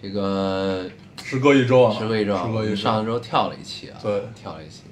[0.00, 0.84] 这个
[1.22, 2.76] 时隔一周啊，时隔一周，时隔一周。
[2.76, 4.22] 上周跳了一期啊，对。
[4.34, 4.82] 跳了一期，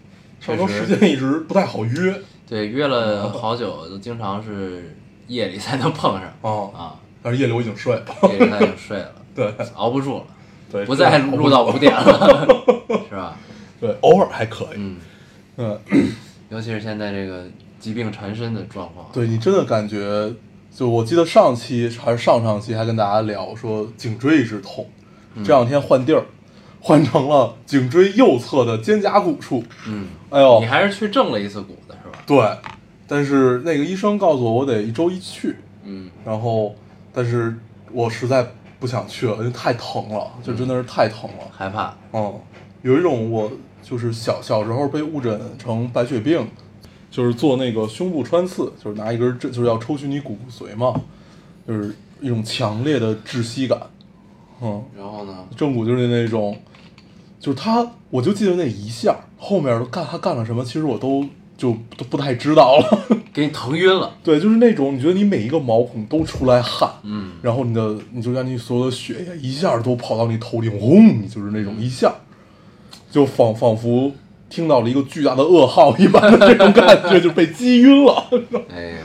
[0.41, 0.87] 上周确实。
[0.87, 2.15] 时间一直不太好约。
[2.47, 4.97] 对约了好久，都经常是
[5.29, 6.33] 夜里才能碰上。
[6.43, 8.05] 哦，啊，但是夜里我已经睡了。
[8.31, 9.55] 夜里他就睡了， 对。
[9.75, 10.25] 熬不住了，
[10.71, 12.47] 对，不再录到五点了，
[13.09, 13.37] 是吧？
[13.81, 14.77] 对，偶尔还可以。
[14.77, 14.97] 嗯，
[15.57, 15.81] 嗯，
[16.51, 17.45] 尤其是现在这个
[17.79, 20.33] 疾病缠身的状况，对你真的感觉，
[20.75, 24.85] 就我记得上期还是上上期还跟大家聊说颈椎一直痛，
[25.35, 26.25] 嗯这两天换地儿，
[26.81, 29.63] 换成了颈椎右侧的肩胛骨处。
[29.87, 32.19] 嗯，哎呦你，还是去正了一次骨的是吧？
[32.27, 32.73] 对，
[33.07, 35.55] 但是那个医生告诉我，我得一周一去。
[35.85, 36.75] 嗯，然后，
[37.13, 37.57] 但是
[37.93, 38.45] 我实在
[38.81, 41.45] 不想去了，因为太疼了，就真的是太疼了。
[41.57, 42.35] 害怕，嗯，
[42.83, 43.49] 有一种我
[43.81, 46.45] 就是小小时候被误诊成白血病，
[47.15, 51.01] 就是做那个胸部穿刺，就是拿一根针，就是要抽取你骨骨髓嘛，
[51.65, 53.81] 就是一种强烈的窒息感。
[54.61, 55.47] 嗯，然后呢？
[55.57, 56.59] 正骨就是那种，
[57.39, 61.25] 就是他，我就记得那一下，后面都干他干了什么，其实我都
[61.57, 63.07] 就都不太知道了。
[63.33, 72.13] 给你疼晕了，对，就是那种你觉得你每一个毛孔都出来汗，嗯，然后你的你就让你所有的血液一下都跑到你头顶，轰，就是那种一下，
[73.09, 74.11] 就仿仿佛
[74.55, 78.25] 听到了一个巨大的噩耗一般的这种感觉，就被击晕了。
[78.73, 78.99] 哎呀，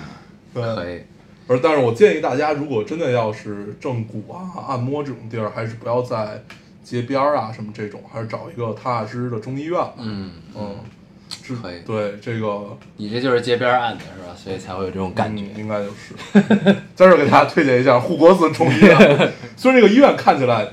[0.53, 1.01] 对可以，
[1.47, 6.43] 而但是我建议大家，如果真的要是正骨啊、按摩这种地儿，还是不要在
[6.83, 9.93] 街边儿啊什么这种，还是找一个踏踏实实的中医院吧。
[9.97, 10.75] 嗯嗯，
[11.43, 14.35] 是可以对这个你这就是街边按的是吧？
[14.37, 15.43] 所以才会有这种感觉。
[15.43, 16.13] 嗯应该就是。
[16.95, 20.67] 在这儿给大家推荐一下护国寺中医院， 虽然这个医院看起来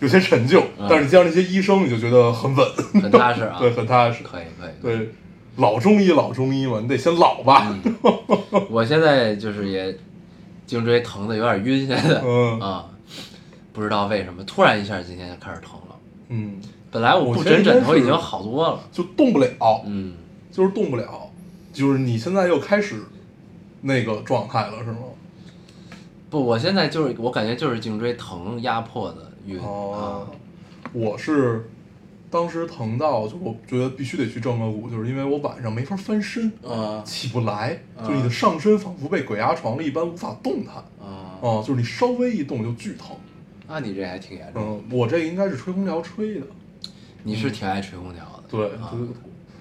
[0.00, 2.66] 有些陈旧，嗯但是你见到那些医生，你就觉得很稳，
[3.02, 3.56] 很踏实啊。
[3.60, 4.22] 对，很踏实。
[4.22, 4.72] 可以可以。
[4.82, 5.10] 对，
[5.56, 7.74] 老中医老中医嘛，你得先老吧。
[7.84, 7.96] 嗯
[8.70, 9.96] 我现在就是也
[10.66, 12.86] 颈椎疼的有点晕，现在嗯啊，
[13.72, 15.96] 不知道为什么突然一下今天就开始疼了。
[16.28, 20.14] 嗯，本来我不枕枕头已经好多了，就动不了，嗯，
[20.50, 21.30] 就是动不了，
[21.72, 23.02] 就是你现在又开始
[23.82, 24.98] 那个状态了，是吗？
[26.28, 31.68] 不，我现在就是我感觉就是颈椎疼压迫的晕哦啊，，我是
[32.30, 40.76] 当时疼到，就我觉得必须得去正个骨，就是因为我晚上没法翻身，啊起不来，啊就你的上身仿佛被鬼压床了一般，无法动弹。
[41.00, 43.16] 啊，哦、就是你稍微一动就巨疼。
[43.68, 44.62] 那你这还挺严重。
[44.62, 46.46] 嗯，我这应该是吹空调吹的。
[47.22, 48.92] 你是挺爱吹空调的，对，啊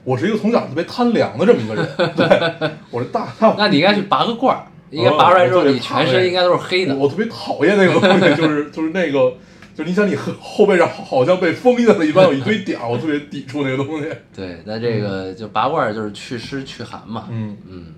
[0.03, 1.87] 我是一个从小特别贪凉的这么一个人。
[2.15, 6.95] 对，我这大大， 那你应该去拔个罐儿，应该拔出来之后你全身应该都是黑的。
[6.95, 9.33] 我特别讨厌那个东西，就是就是那个，
[9.75, 14.09] 就是你想你后后背上好好像被封印了一般，有一堆点儿，我特别抵触那个东西。
[14.33, 17.27] 对，那这个就拔罐儿就是祛湿祛寒嘛。
[17.29, 17.93] 嗯，嗯，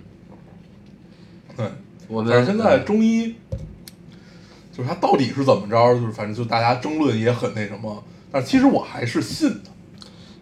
[1.55, 1.65] 对。
[2.07, 3.35] 我们现在中医，
[4.71, 9.69] 就是它到底是怎么着，就是反正就大家争论也很那什么，但其实我还是信的。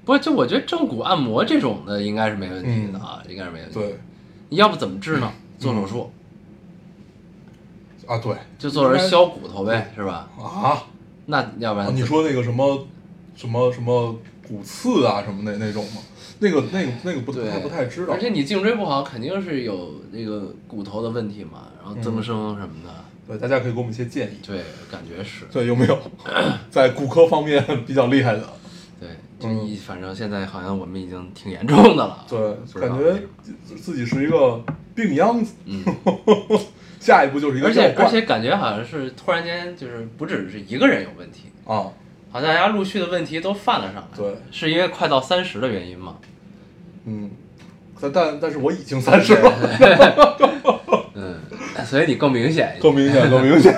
[0.06, 4.00] 不就我觉得正骨按摩这种的应该是没问题的啊，应该是没问题。，嗯对
[4.50, 5.32] 你要不怎么治呢？
[5.58, 6.12] 做手术，
[8.06, 10.30] 啊，对，就做人削骨头呗，是吧？
[10.38, 10.84] 啊，
[11.28, 12.88] 那要不然啊你说那个什么
[13.36, 16.02] 什么什么骨刺啊什么那那种吗？
[16.40, 18.14] 那个那个那个不太不太知道。
[18.14, 22.94] 而且你颈椎不好，肯定是有那个骨头的问题嘛，然后增生什么的。
[23.28, 24.38] 对，大家可以给我们一些建议。
[24.46, 24.60] 对，
[24.92, 25.46] 感觉是。
[25.52, 25.98] 对，有没有
[26.70, 28.48] 在骨科方面比较厉害的？
[29.00, 29.10] 对，
[29.40, 32.26] 这嗯一反正现在好像我们已经挺严重的了。
[32.30, 33.20] 对，感觉
[33.76, 34.62] 自己是一个
[34.94, 35.84] 病秧子，嗯，
[37.06, 41.86] 下一步就是一个而且而且感觉好像是突然间就是不只是一个人有问题，啊，
[42.32, 44.18] 好像大家陆续的问题都犯了上来。
[44.18, 46.16] 对是因为快到三十的原因吗？
[47.06, 47.30] 嗯，
[48.02, 49.54] 但但但是我已经三十了，
[51.14, 51.36] 嗯，
[51.86, 52.76] 所以你更明显。
[52.82, 53.72] 更明显，更明显。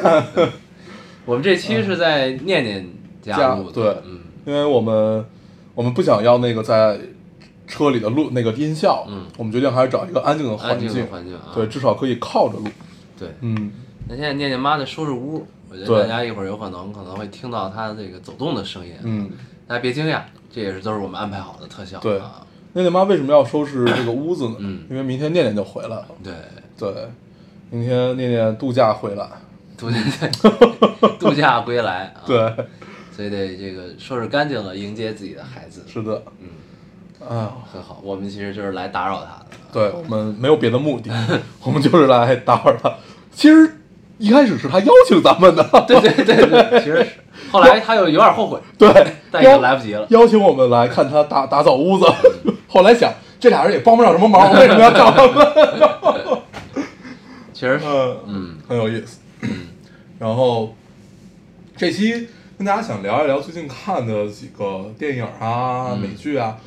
[1.25, 2.87] 我们这期是在念念
[3.21, 5.25] 家家录的，对嗯因为我们
[5.75, 6.97] 我们不想要那个在
[7.67, 11.51] 车里的录那个音效，嗯我们决定还是找一个安静的环安静境，的环境啊。
[11.53, 12.65] 对，至少可以靠着录。
[13.17, 13.29] 对。
[13.41, 13.71] 嗯，
[14.07, 19.31] 那现在念念妈在收拾屋，我觉得大家一会儿有可能可能会听到她这个走动的声音，嗯，
[19.67, 20.21] 大家别惊讶，
[20.51, 21.99] 这也是都是我们安排好的特效。
[21.99, 24.55] 对啊，念念妈为什么要收拾这个屋子呢？
[24.59, 26.07] 嗯因为明天念念就回来了。
[26.23, 26.33] 对，
[26.77, 27.07] 对，
[27.69, 29.27] 明天念念度假回来。
[29.77, 29.99] 度假
[31.19, 32.65] 度假归来啊，对，
[33.11, 35.83] 所以得这个收拾干净了，迎接自己的孩子。
[35.85, 36.47] 是的，嗯，
[37.19, 37.99] 啊，很好。
[38.03, 39.45] 我们其实就是来打扰他的。
[39.71, 41.11] 对我们没有别的目的，
[41.63, 42.93] 我们就是来打扰他。
[43.33, 43.79] 其实
[44.17, 47.07] 一开始是他邀请咱们的，对对对对， 其实是。
[47.51, 48.89] 后来他又有点后悔，对，
[49.31, 50.05] 但已经来不及了。
[50.09, 52.05] 邀请我们来看他打打扫屋子，
[52.67, 55.47] 后来想这俩人也帮不上什么忙，我为什么要找他们？
[57.53, 59.19] 其实是，嗯嗯很有意思。
[60.19, 60.75] 然后
[61.75, 62.27] 这期
[62.57, 66.57] 跟大家想聊一聊最近看的几个电影啊、嗯美剧啊。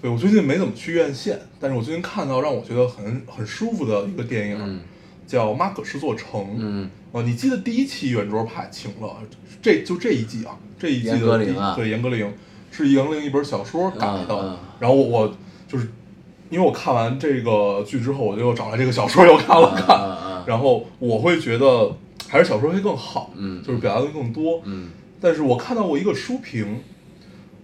[0.00, 4.80] 对我最近没怎么去院线，但是我最近看到让我觉得很很舒服的一个电影，嗯
[5.26, 6.40] 叫《马可是座城》。
[6.58, 9.16] 嗯呃，你记得第一期圆桌派请了，
[9.60, 11.18] 这就这一季啊，这一季的
[11.76, 12.26] 对严歌苓
[12.70, 15.36] 是严歌苓一本小说改的，嗯嗯然后我我
[15.68, 15.88] 就是
[16.48, 21.94] 因为我看完这个剧之后，我就又找来这个小说又看了看，然后我会觉得
[22.26, 24.88] 还是小说会更好，嗯就是表达的更多，嗯
[25.20, 26.80] 但是我看到过一个书评。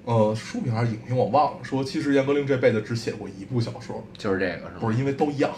[0.07, 4.81] 呃，书评还是影评我忘了，说其实严歌苓这辈子只写过一部小说，就是这个是吗？
[4.81, 5.51] 不是因为都一样，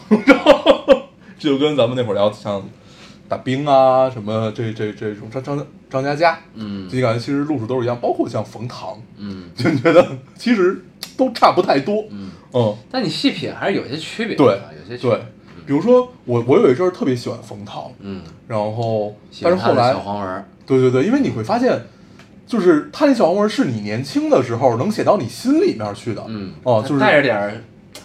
[1.39, 2.67] 这就跟咱们那会儿聊像
[3.29, 10.83] 打冰啊什么这这这种张张张嘉佳，嗯就感觉其实路数都是一样，包括像冯唐，嗯，就觉得其实
[11.15, 14.47] 都差不太多，嗯嗯，但你细品还是有些区别的，对
[14.81, 15.21] 有些区别。，
[15.67, 21.79] 比如说我我有一阵儿特别喜欢冯唐，嗯，然后但是后来小黄文，对对对，因为你会发现。
[22.49, 27.53] 就是他那小黄文是你年轻的时候能写到你心里面去的，嗯，哦，他就是带着点儿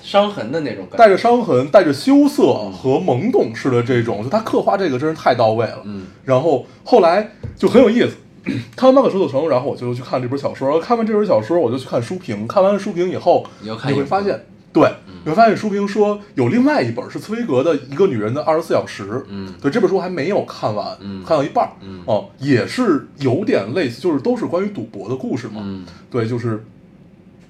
[0.01, 5.79] 伤痕的那种感觉，带着伤痕、带着羞涩嗯和懵懂式的这种，就他刻画这个真是太到位了。
[5.85, 6.05] 嗯。
[6.25, 8.17] 然后后来就很有意思，
[8.75, 14.89] 看完《马可说的城》，然后我就去看这本小说，看完这本小说，我就去看书评，看完了书评以后，你会发现，对，
[15.23, 26.63] 你会发现书评说有另外一本是茨威格的《一个女人的二十四小时》，嗯对，这本书还没有看完，嗯看到一半儿，嗯哦，也是有点类似，就是都是关于赌博的故事嘛，嗯对，就是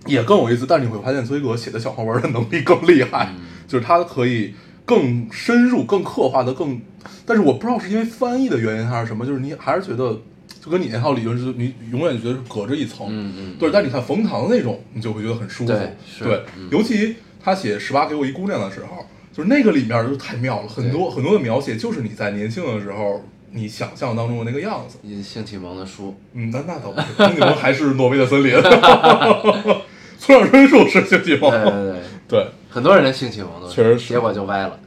[0.06, 4.54] 也更有意思，但是你会发现崔格写的小黄文的能力更厉害，嗯就是他可以
[4.86, 6.80] 更深入、更刻画的更，
[7.26, 10.22] 但是我不知道是因为翻译的原因还是什么，就是你还是觉得
[10.64, 15.90] 就跟你那套理论是，你永远觉得是隔着一层，嗯嗯对，但你看冯唐那种，你就会觉得很舒服，对
[16.20, 16.68] 对嗯。
[16.72, 24.98] 尤其他写《十八给我一姑娘》的时候，就是那个里面就太妙了，很多很多的描写就是你在年轻的时候你想象当中的那个样子。
[25.02, 28.54] 你性启蒙的书，嗯，那那倒不是，性启蒙还是挪威的森林，
[30.18, 32.00] 村上春树是性启蒙，对对对，
[32.30, 34.80] 对很多人的性启蒙都确实是结果就歪了，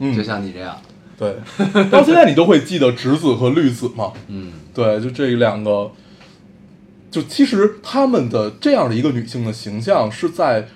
[0.00, 0.76] 嗯就像你这样，
[1.16, 1.36] 对，
[1.90, 4.12] 到现在你都会记得直子和绿子嘛？
[4.26, 5.92] 嗯对，就这两个，
[7.10, 10.66] 就其实他们的这样的一个女性的形象是在。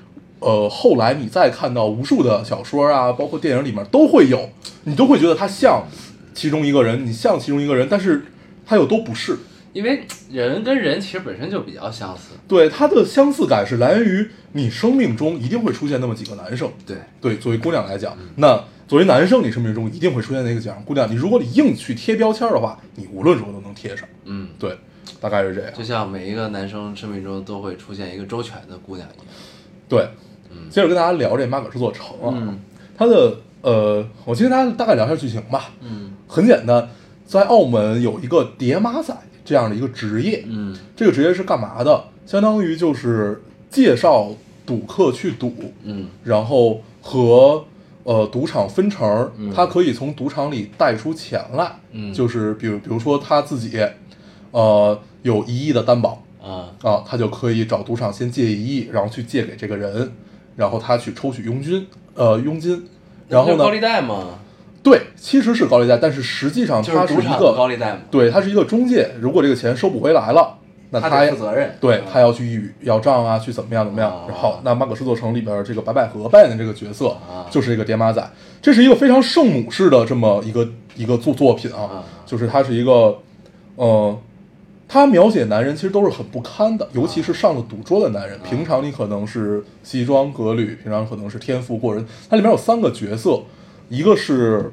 [0.44, 4.50] 呃，后来你再看到无数的小说啊，包括电影里面都会有，
[4.84, 5.84] 你都会觉得他像
[6.34, 8.26] 其中一个人，你像其中一个人，但是
[8.66, 9.38] 他又都不是。
[9.72, 16.70] 因为人跟人其实本身就比较相似，对，他的相似感是来源于你生命中一定会出现那么几个男生。
[16.86, 21.10] 对，对，作为姑娘来讲，那作为男生，你生命中一定会出现那个几样姑娘。
[21.10, 24.06] 你如果你硬去贴标签的话，你无论如何都能贴上。
[24.26, 24.78] 嗯，对，
[25.20, 25.72] 大概是这样。
[25.76, 29.26] 就像每一个男生生命中都会出现一个周全的姑娘一样，
[29.88, 30.06] 对，
[30.70, 32.58] 接着跟大家聊这马可这座城啊，嗯。
[32.96, 35.70] 它的呃，我先跟大家大概聊一下剧情吧。
[35.80, 36.12] 嗯。
[36.28, 36.88] 很简单，
[37.26, 40.76] 在澳门有一个叠马仔这样的一个职业，嗯。
[40.94, 42.04] 这个职业是干嘛的？
[42.26, 44.30] 相当于就是介绍
[44.64, 46.08] 赌客去赌，嗯。
[46.22, 47.64] 然后和
[48.04, 52.12] 呃赌场分成嗯，他可以从赌场里贷出钱来，嗯。
[52.12, 53.80] 就是比如比如说他自己，
[54.50, 56.22] 呃有一亿的担保。
[56.42, 56.70] 啊。
[56.82, 60.12] 啊，他就可以找赌场先借一亿，然后去借给这个人，
[60.56, 62.86] 然后他去抽取佣金，呃佣金，
[63.28, 64.38] 然后呢高利呢，贷吗？
[64.82, 70.58] 对，其实是高利贷，但是实际上它是一赌场的高个，利贷嘛，对，它是一个中介，如果这个钱收不回来了，
[70.90, 74.26] 那他负责任，对嗯他要去与要账啊，去怎么样怎么样哦。
[74.28, 77.48] 然后，那马可仕座城里边这个白百合扮演的这个角色啊。
[77.50, 78.22] 就是这个爹妈仔，
[78.60, 83.16] 这是一个非常圣母式的这么一个一个作作品啊啊，就是它是一个，
[83.76, 84.16] 呃，
[84.86, 88.38] 他描写男人其实都是很不堪的，尤其是上了赌桌的男人。
[88.40, 92.04] 平常你可能是西装革履，平常可能是天赋过人。
[92.28, 93.42] 它里面有三个角色，
[93.88, 94.72] 一个是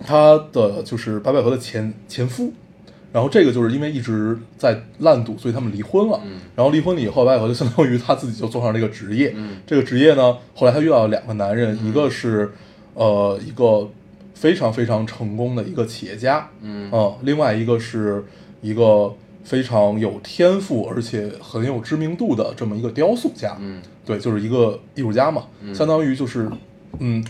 [0.00, 2.52] 他的就是白百合的前前夫，
[3.12, 6.20] 然后这个就是因为一直在烂赌，所以他们离婚了。
[6.24, 9.32] 嗯然后离婚了以后，白百合就相当于他自己就做上这个职业。
[9.36, 12.52] 嗯这个职业呢，后来他遇到了两个男人，一个是
[12.94, 13.88] 呃一个
[14.34, 18.24] 非常非常成功的一个企业家，嗯呃另外一个是
[18.64, 19.12] 一个
[19.44, 23.54] 非常有天赋而且很有知名度的这么一个雕塑家。
[23.60, 23.82] 嗯。
[24.06, 25.74] 对，就是一个艺术家嘛，嗯。
[25.74, 26.50] 相当于就是，
[26.98, 27.22] 嗯，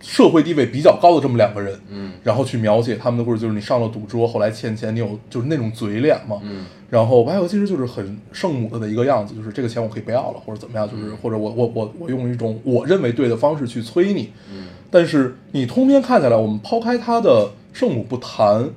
[0.00, 2.12] 社会地位比较高的这么两个人，嗯。
[2.22, 6.64] 然后去描写他们的故事，就是你上了赌桌，后来欠钱，你有就是那种嘴脸嘛，嗯。
[6.90, 14.68] 然后白百合其实就是很圣母的一个样子，就是这个钱我可以不要了，或者怎么样，就是或者我我我我用一种我认为对的方式去催你，嗯。
[14.90, 18.68] 但是你通篇看下来，我们抛开他的圣母不谈，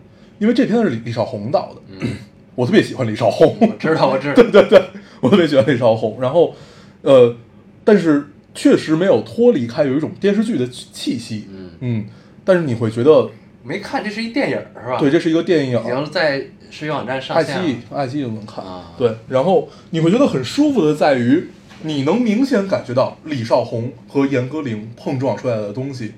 [0.41, 2.09] 因为这篇是李李少红导的，嗯，
[2.55, 4.81] 我特别喜欢李少红，我知道我知道， 对对对，
[5.19, 6.17] 我特别喜欢李少红。
[6.19, 6.55] 然后，
[7.03, 7.35] 呃，
[7.83, 12.05] 但是确实没有脱离开有一种电视剧的气息，嗯嗯，
[12.43, 13.29] 但是你会觉得，
[13.63, 14.97] 没看，这是一电影是吧？
[14.97, 16.39] 对，这是一个电影已，经在
[16.71, 19.13] 视频网站上爱奇艺，爱奇艺就能看，啊对。
[19.29, 21.49] 然后你会觉得很舒服的在于，
[21.83, 26.13] 你能明显感觉到李少红和严歌苓碰撞出来的东西，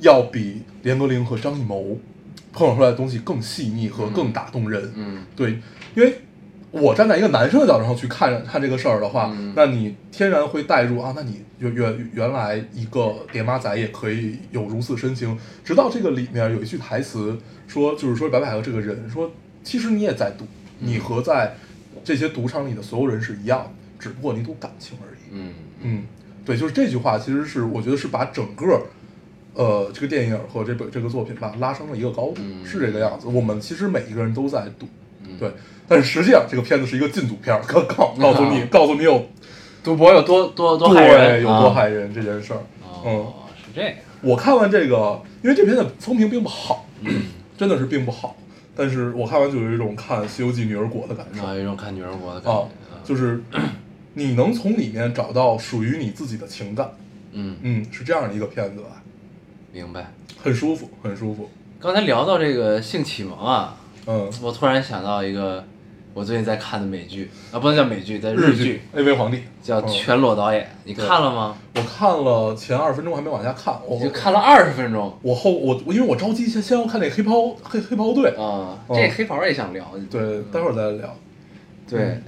[0.00, 1.96] 要比严歌苓和张艺谋
[2.52, 5.58] 碰撞出来的东西更细腻和更打动人，嗯对，
[5.94, 6.14] 因为
[6.70, 15.36] 我站在一个男生的角度上去看看这个事儿的话，嗯那你天然会带入啊，那你原原原来一个爹妈仔也可以有如此深情。
[15.64, 19.30] 直到这个里面有一句台词说，就是说白百合这个人说，
[19.62, 20.46] 其实你也在赌，
[20.78, 21.54] 你和在
[22.04, 25.20] 这些赌场里的所有人是一样的，只不过你赌感情而已。
[25.30, 26.02] 嗯嗯，
[26.44, 28.80] 对，就是这句话，其实是我觉得是把整个，
[29.54, 32.64] 呃，这个电影和这本这个作品吧拉升了一个高度，嗯。
[32.64, 33.26] 是这个样子。
[33.28, 34.86] 我们其实每一个人都在赌，
[35.24, 35.36] 嗯。
[35.38, 35.52] 对，
[35.86, 39.26] 但是实际上这个片子是一个禁赌片儿，告告告诉你，啊告诉你有
[39.84, 42.60] 赌博有多多多害人，对有多害人这件事儿。
[43.04, 47.24] 嗯，哦，是这样，我看完这个，因为这片子风评并不好，嗯，
[47.58, 48.36] 真的是并不好，
[48.76, 51.44] 但是我看完就有一种看《西游记》女儿国的感受。
[51.44, 52.62] 啊，有一种看女儿国的感啊
[53.04, 53.42] 觉，，就是
[54.14, 56.88] 你能从里面找到属于你自己的情感，
[57.32, 59.01] 嗯，嗯，是这样的一个片子吧，
[59.72, 60.12] 明白。
[60.42, 61.48] 很舒服，很舒服，
[61.80, 63.76] 刚才聊到这个性启蒙啊，
[64.06, 65.64] 嗯，我突然想到一个
[66.14, 69.88] 我最近在看的美剧啊，不能叫美剧，在日剧，《AV 皇帝》叫嗯。
[69.88, 71.56] 全裸导演，你看了吗？
[71.76, 75.16] 我看了前二十分钟还没往下看，我就看了二十分钟。
[75.22, 78.96] 我后我我因为我着急先先要看那黑袍黑黑袍队，啊，嗯。
[78.96, 81.16] 这黑袍也想聊，对，待会儿再聊，
[81.88, 82.20] 对，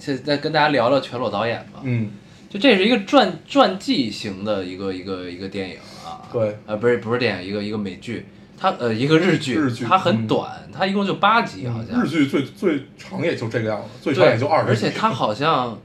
[0.00, 1.80] 现在跟大家聊聊全裸导演吧。
[1.84, 2.10] 嗯，
[2.48, 5.76] 就这是一个传传记型的一个一个一个电影。
[5.99, 5.99] 啊，
[6.32, 8.26] 对，呃，不是不是电影，一个一个美剧，
[8.58, 15.78] 它呃一个日剧，日剧它很嗯短，它一共就八集好像，日剧最最长也就这个样子，最长，也就二十，而且它好像，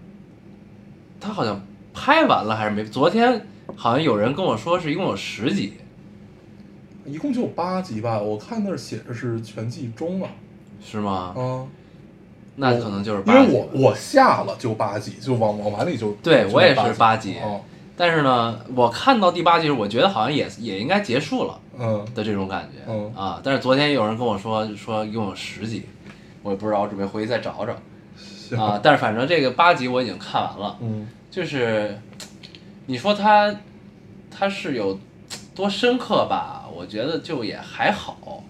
[1.20, 2.84] 它好像拍完了还是没？
[2.84, 5.74] 昨天好像有人跟我说是一共有十集，
[7.06, 10.30] 一共就有八集吧，我看那儿写着是全季中啊，
[10.84, 11.34] 是吗？
[11.38, 11.68] 嗯，
[12.58, 13.54] 那可能就是因八集吧。
[13.54, 17.62] 为我我下了就八集，就往往完里就就对我也是八集哦，
[17.98, 22.06] 但是呢，我看到第八集，我觉得好像也也应该结束了嗯。
[22.14, 23.14] 的这种感觉，嗯。
[23.16, 23.40] 啊。
[23.44, 25.86] 但是昨天有人跟我说说一共有十集，
[26.44, 28.62] 我也不知道，我准备回去再找找。
[28.62, 28.80] 啊。
[28.84, 31.08] 但是反正这个八集我已经看完了，嗯。
[31.32, 31.98] 就是
[32.86, 33.54] 你说它
[34.30, 35.00] 它是有
[35.56, 36.66] 多深刻吧？
[36.76, 38.44] 我觉得就也还好，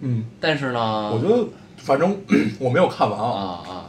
[0.00, 2.18] 嗯，但是呢，我觉得反正
[2.58, 3.28] 我没有看完啊。
[3.28, 3.84] 啊，啊。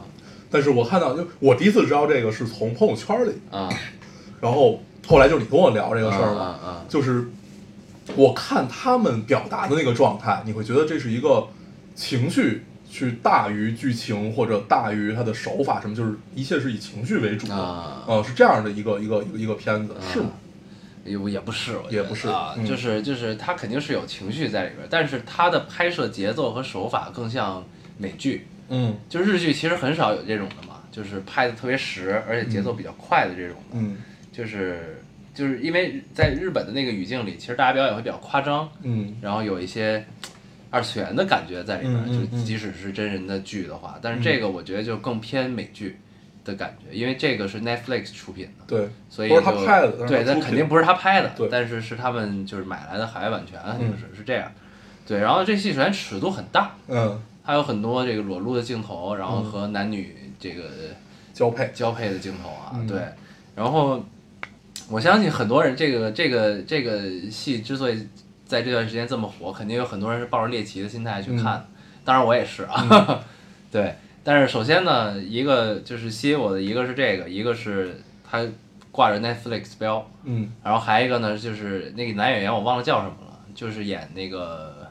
[0.50, 3.68] 但是我看到就我第一次知道这个是从朋友圈里，啊。
[4.40, 6.84] 然后后来就是你跟我聊这个事儿啊了，啊。
[6.88, 7.28] 就是
[8.16, 11.48] 我看他们表达的那个状态，你会觉得这是一个
[11.94, 18.02] 情绪去大于剧情或者大于它的手法什么，就是一切是以情绪为主的，啊。
[18.06, 20.30] 呃，是这样的一个一个一个一个片子，是吗？
[21.04, 22.66] 也也不是，也不是啊，嗯。
[22.66, 27.64] 就是就是他肯定是有情绪在里边，但是他的拍摄节奏和手法更像
[27.96, 28.96] 美剧，嗯。
[29.08, 33.96] 就日剧其实很少有这种的嘛，就是拍的特别实，而且节奏比较快的这种的，嗯
[34.40, 34.98] 就是
[35.34, 39.14] 就是因为在日本的那个语境里，其实大家表演会比较夸张，嗯。
[39.20, 40.02] 然后有一些
[40.70, 42.38] 二次元的感觉在里边，嗯嗯嗯。
[42.40, 45.98] 就即使是真人的剧的话，但是这个我觉得就更偏美剧
[46.42, 48.64] 的感觉，因为这个是 Netflix 出品的。
[48.66, 54.50] 对，所以他就拍的对，但肯定不是他拍的，对但是是他们就是买来的海外版权，肯定是是这样。
[55.06, 59.44] 对，然后这戏首先尺度很大，嗯，它有很多这个裸露的镜头，然后嗯。
[59.44, 60.64] 和男女这个
[61.34, 62.86] 交配，交配的镜头啊，嗯。
[62.86, 63.00] 对，
[63.56, 64.02] 然后
[64.90, 68.06] 我相信很多人这个这个这个戏之所以
[68.44, 71.64] 在这段时间这么火，肯定有很多人是抱着猎奇的心态去看，嗯
[72.04, 73.24] 当然我也是啊，
[73.70, 73.94] 对。
[74.24, 78.44] 但是首先呢，一个就是吸引我的，一个是这个，一个是它
[78.90, 84.88] 挂着 Netflix 标，嗯然后还一个呢，就是那个男演员我忘了叫什么了，就是演那个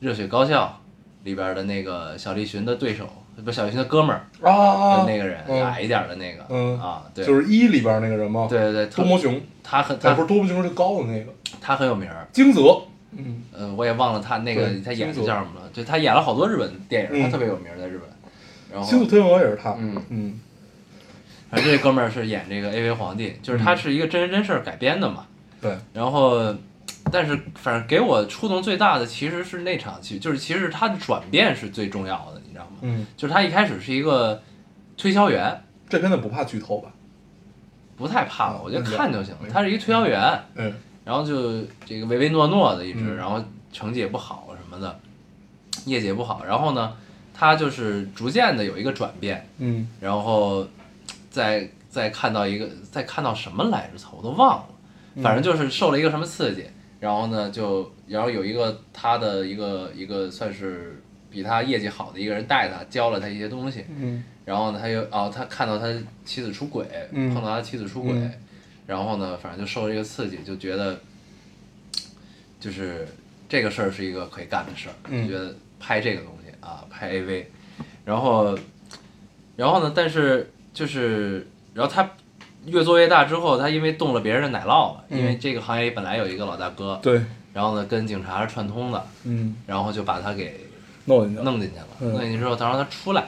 [0.04, 0.80] 《热血高校》
[1.24, 5.64] 里边的那个小栗旬的对手，不是小栗旬的哥们儿啊那个人，嗯。
[5.64, 18.08] 矮一点的那个，嗯啊，对，就是一里边那个人吗？，对对对，特多摩熊，他很不是多摩熊是高的那个，他很有名儿，金泽，嗯嗯，我也忘了他那个他演的叫什么了，对他演了好多日本电影，嗯他特别有名在日本，
[18.72, 20.02] 然后星宿推文也是他，嗯。
[20.10, 20.40] 嗯。
[21.50, 25.26] 反正这哥们儿是演这个 AV 皇帝，就是他是一个真人真事儿改编的嘛，
[25.60, 26.54] 对，然后
[27.12, 32.78] 但是反正给我触动最大的其实是那场戏，就是其实他的转变是最重要的，你知道吗？
[32.80, 34.42] 嗯，就是他一开始是一个
[34.96, 36.90] 推销员，这片子不怕剧透吧？
[37.96, 39.50] 不太怕了，我觉得看就行了嗯。
[39.52, 43.42] 他是一个推销员，嗯然后就这个唯唯诺诺的一直，嗯然后
[43.72, 44.98] 成绩也不好什么的，
[45.84, 46.44] 业绩也不好。
[46.44, 46.96] 然后呢，
[47.34, 50.66] 他就是逐渐的有一个转变，嗯然后
[51.30, 53.98] 再再看到一个，再看到什么来着？
[53.98, 54.64] 操，我都忘了。
[55.22, 56.64] 反正就是受了一个什么刺激，
[57.02, 63.84] 然后呢，就然后有一个他的一个一个算是比他业绩好的一个人带他，教了他一些东西。
[63.88, 65.86] 嗯然后呢，他又哦，他看到他
[66.24, 68.32] 妻子出轨，嗯碰到他妻子出轨，嗯
[68.86, 71.00] 然后呢，反正就受了一个刺激，就觉得
[72.60, 73.04] 就是
[73.48, 77.44] 这个事儿是一个可以干的事儿，嗯就觉得拍这个东西啊，拍 AV，
[78.04, 78.56] 然后
[79.56, 81.44] 然后呢，但是就是
[81.74, 82.08] 然后他
[82.66, 87.20] 越做越大之后，他因为动了别人的奶酪因为这个行业里本来有一个老大哥，对，
[87.52, 90.66] 然后呢跟警察是串通的，嗯，然后就把他给
[91.06, 93.24] 弄进去了，弄进去了，嗯弄进去之后，他让他出来，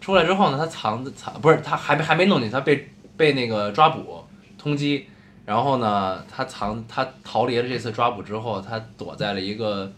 [0.00, 4.24] 出来之后呢，他藏藏不是他还没还没弄进去，他被被那个抓捕
[4.56, 5.02] 通缉，
[5.44, 9.92] 然后呢，他藏他逃离了这次抓捕之后，他躲在了一个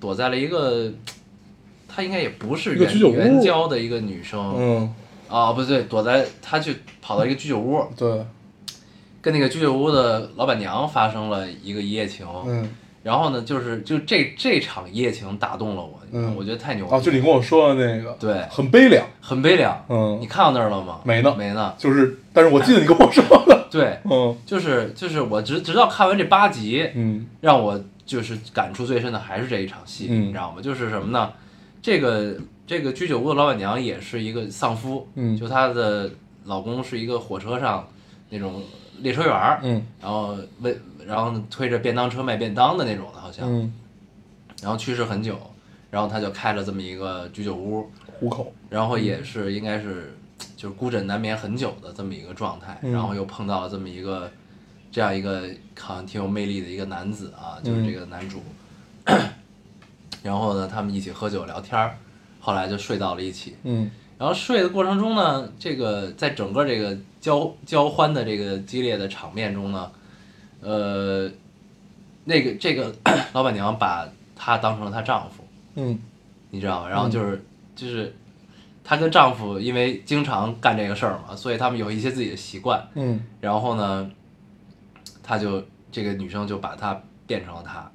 [0.00, 0.92] 躲在了一个，
[1.86, 4.94] 他应该也不是原原交的一个女生嗯，
[5.28, 8.24] 啊，不对，躲在他去跑到一个居酒屋，对，
[9.20, 12.68] 跟那个居酒屋的老板娘发生了一个一夜情，嗯，
[13.02, 16.98] 然后呢，就是就这这场一夜情打动了我，嗯我觉得太牛逼了。
[16.98, 19.84] 啊，就你跟我说的那个，对很悲凉，很悲凉。
[19.88, 21.00] 嗯你，看到那儿了吗？
[21.04, 21.74] 没呢没呢。
[21.78, 30.62] 就是，但是我记得你跟我说的， 对，嗯就是就是我直直到看完这八集，嗯让我就是感触最深的还是这一场戏，嗯你知道吗？
[30.62, 31.30] 就是什么呢？
[31.82, 32.34] 这个
[32.68, 36.10] 这个居酒屋的老板娘也是一个丧夫，嗯就她的
[36.44, 37.88] 老公是一个火车上
[38.28, 38.62] 那种
[38.98, 43.72] 列车员儿，嗯然后为然后推着便当车卖便当的那种的，好像，嗯，
[44.62, 45.38] 然后去世很久，
[45.90, 50.14] 然后他就开了这么一个居酒屋，虎口，然后也是应该是
[50.54, 54.30] 就是孤枕难眠很久的这么一个状态，嗯然后又碰到了这么一个
[54.92, 55.48] 这样一个
[55.80, 58.42] 好像挺有魅力的一个男子啊，就是这个男主，
[60.22, 61.96] 然后呢，他们一起喝酒聊天儿，
[62.48, 63.90] 后来就睡到了一起，嗯。
[64.16, 69.92] 然后睡的过程中呢，这个在整个这个交交欢的这个激烈的场面中呢，
[70.62, 71.30] 呃，
[72.24, 72.90] 那个这个
[73.34, 75.98] 老板娘把她当成了她丈夫，嗯。
[76.48, 76.88] 你知道吗？
[76.88, 77.44] 然后就是、
[77.76, 78.16] 就是
[78.82, 82.82] 她跟丈夫因为经常干这个事儿嘛，所以他们有一些自己的习惯。
[82.94, 83.20] 嗯。
[83.42, 84.10] 然后呢，
[85.22, 87.90] 她就这个女生就把她变成了她，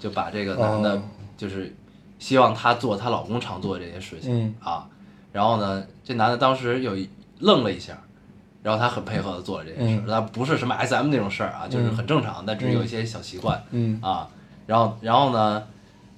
[0.00, 1.02] 就把这个男的哦，
[1.36, 1.70] 就是
[2.18, 4.54] 希望她做她老公常做的这些事情、嗯。
[4.60, 4.86] 啊。
[5.32, 7.08] 然后呢，这男的当时有一
[7.40, 7.98] 愣了一下。
[8.60, 10.06] 然后他很配合的做了这件事，嗯。
[10.06, 13.62] 他不是什么 S M 那种事儿啊，就是很正常，但只是有一些小习惯。
[13.70, 13.98] 嗯。
[14.02, 14.28] 啊，
[14.66, 15.62] 然后然后呢，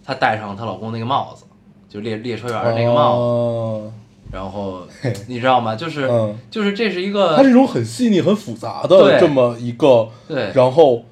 [0.03, 1.45] 她戴上她老公那个帽子，
[1.89, 3.93] 就列列车员儿那个帽子，哦。
[4.33, 4.89] 然后
[5.29, 5.77] 你知道吗？
[5.77, 6.37] 就是、嗯。
[6.51, 10.51] 就是这是一个它是一种很细腻、很复杂的对这么一个，对。
[10.55, 11.05] 然后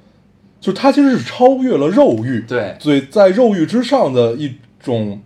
[0.60, 2.74] 就是它其实是超越了肉欲，对。
[2.80, 4.56] 所以在肉欲之上的一
[4.88, 5.20] 种，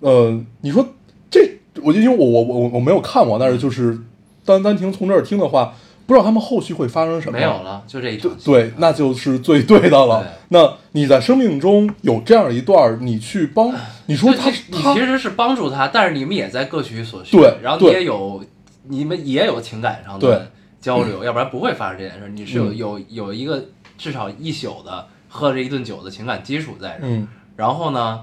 [0.00, 0.86] 呃，你说
[1.30, 3.98] 这，我就因为我我我我没有看过，但是就是
[4.44, 5.74] 单单听从这儿听的话，
[6.06, 8.30] 不知道他们后续会发生什么，没有了，就这一场。
[8.44, 10.24] 对，那就是最对的了。
[10.50, 13.72] 那你在生命中有这样一段，你去帮，
[14.06, 17.36] 你说他你其实是帮助他，但是你们也在各取所需。
[17.36, 18.44] 对然后你也有
[18.88, 22.28] 你们也有情感上的交流，要不然不会发生这件事。
[22.28, 23.64] 你是有、嗯有有一个
[23.96, 27.08] 至少一宿的喝这一顿酒的情感基础在这儿。
[27.10, 28.20] 嗯然后呢，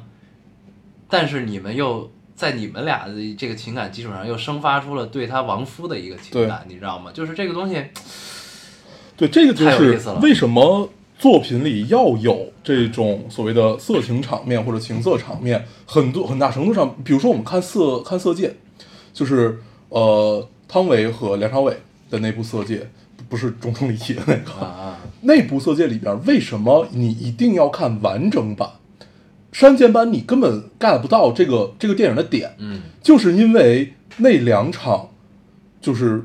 [1.11, 7.11] 但是你们又在你们俩的这个情感基础上，又生发出了对他亡夫的一个情感，你知道吗？
[7.13, 7.85] 就是这个东西，
[9.15, 18.47] 对，这个就是为什么作品里要有这种所谓的色情场面或者情色场面，很多很大程度上，比如说我们看色看《色戒》，
[19.13, 21.77] 就是呃汤唯和梁朝伟
[22.09, 22.77] 的那部《色戒》，
[23.29, 28.67] 不是钟钟离体的那个，啊啊，那部《色戒》里边，为什么你一定要看完整版？
[29.51, 32.81] 删减版你根本 get 不到这个这个电影的点，嗯。
[33.01, 35.09] 就是因为那两场
[35.81, 36.23] 就是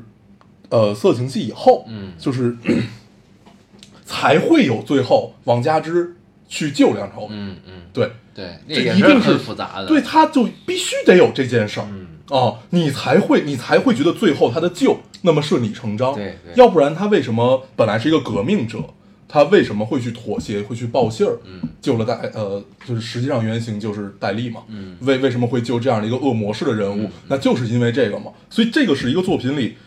[0.69, 2.13] 呃色情戏以后，嗯。
[2.17, 2.55] 就是
[4.05, 6.15] 才会有最后王佳芝
[6.47, 12.07] 去救梁朝伟，嗯嗯，对，对，这一定是复杂的，对，他就必须得有这件事儿，嗯。
[12.29, 16.53] 哦，你才会你才会觉得最后他的救那么顺理成章，对对。
[16.55, 18.79] 要不然他为什么本来是一个革命者，
[19.27, 21.61] 他为什么会去妥协，会去报信儿，嗯。
[21.81, 24.97] 救了戴呃，就是实际上原型就是戴笠嘛，嗯。
[25.01, 29.77] 为为什么会救这样的一个恶魔式的人物，嗯那就是因为这个嘛，所以这个是一个作品里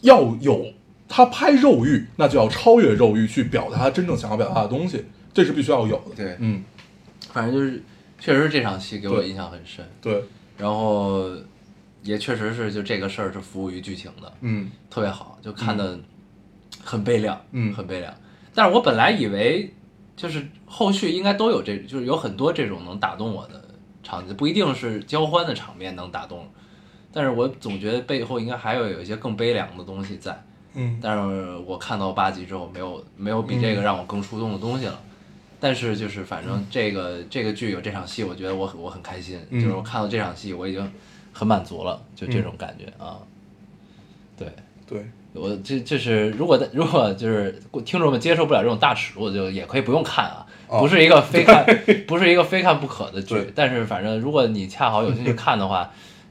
[0.00, 0.72] 要有
[1.08, 6.14] 他拍肉欲，那就要超越肉欲去表达他真正想要表达的东西，这是必须要有的。
[6.16, 6.36] 对。
[6.38, 6.62] 嗯，
[7.32, 7.82] 反正就是
[8.18, 10.22] 确实这场戏给我印象很深，对，
[10.58, 11.30] 然后
[12.02, 14.70] 也确实是就这个事儿是服务于剧情的，嗯。
[14.90, 15.98] 特别好，就看的
[16.82, 17.72] 很悲凉，嗯。
[17.72, 18.12] 很悲凉。
[18.54, 19.72] 但是我本来以为
[20.16, 23.62] 就是后续应该都有这，就是有很多这种能打动我的
[24.02, 26.48] 场景，不一定是交欢的场面能打动，
[27.12, 30.42] 但是我总觉得背后应该还有有一些更悲凉的东西在。
[30.72, 35.00] 嗯但是我看到八集之后，没有没有比这个让我更触动的东西了。
[35.58, 40.92] 但是就是反正这个这个剧有这场戏，我觉得我很我很开心，嗯就是我看到这场戏我已经
[41.32, 43.18] 很满足了，就这种感觉啊。
[44.38, 44.48] 对
[44.86, 51.64] 对，我这这是如果如果就是听众们接受不了这种大尺度，就也可以不用看啊，哦不是一个 非看
[52.06, 53.52] 不是一个非看不可的剧。
[53.54, 55.90] 但是反正如果你恰好有兴趣 看的话，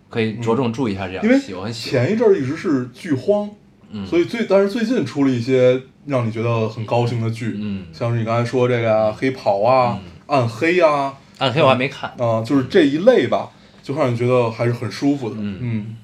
[0.10, 2.06] 可以着重注意一下这因为场戏，我很喜欢。
[2.06, 3.50] 前一阵儿一直是剧荒，
[3.92, 13.50] 嗯所以最但是最近出了一些让你觉得很高兴的剧，嗯像是你刚才说这个啊、黑袍啊、暗黑啊，暗黑我还没看，啊、就是这一类吧，
[13.82, 15.36] 就会让你觉得还是很舒服的。
[15.40, 15.96] 嗯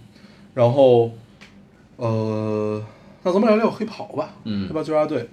[0.53, 1.11] 然后，
[1.97, 2.83] 呃，
[3.23, 4.29] 那咱们聊聊黑袍吧。
[4.43, 5.29] 嗯黑袍纠察队。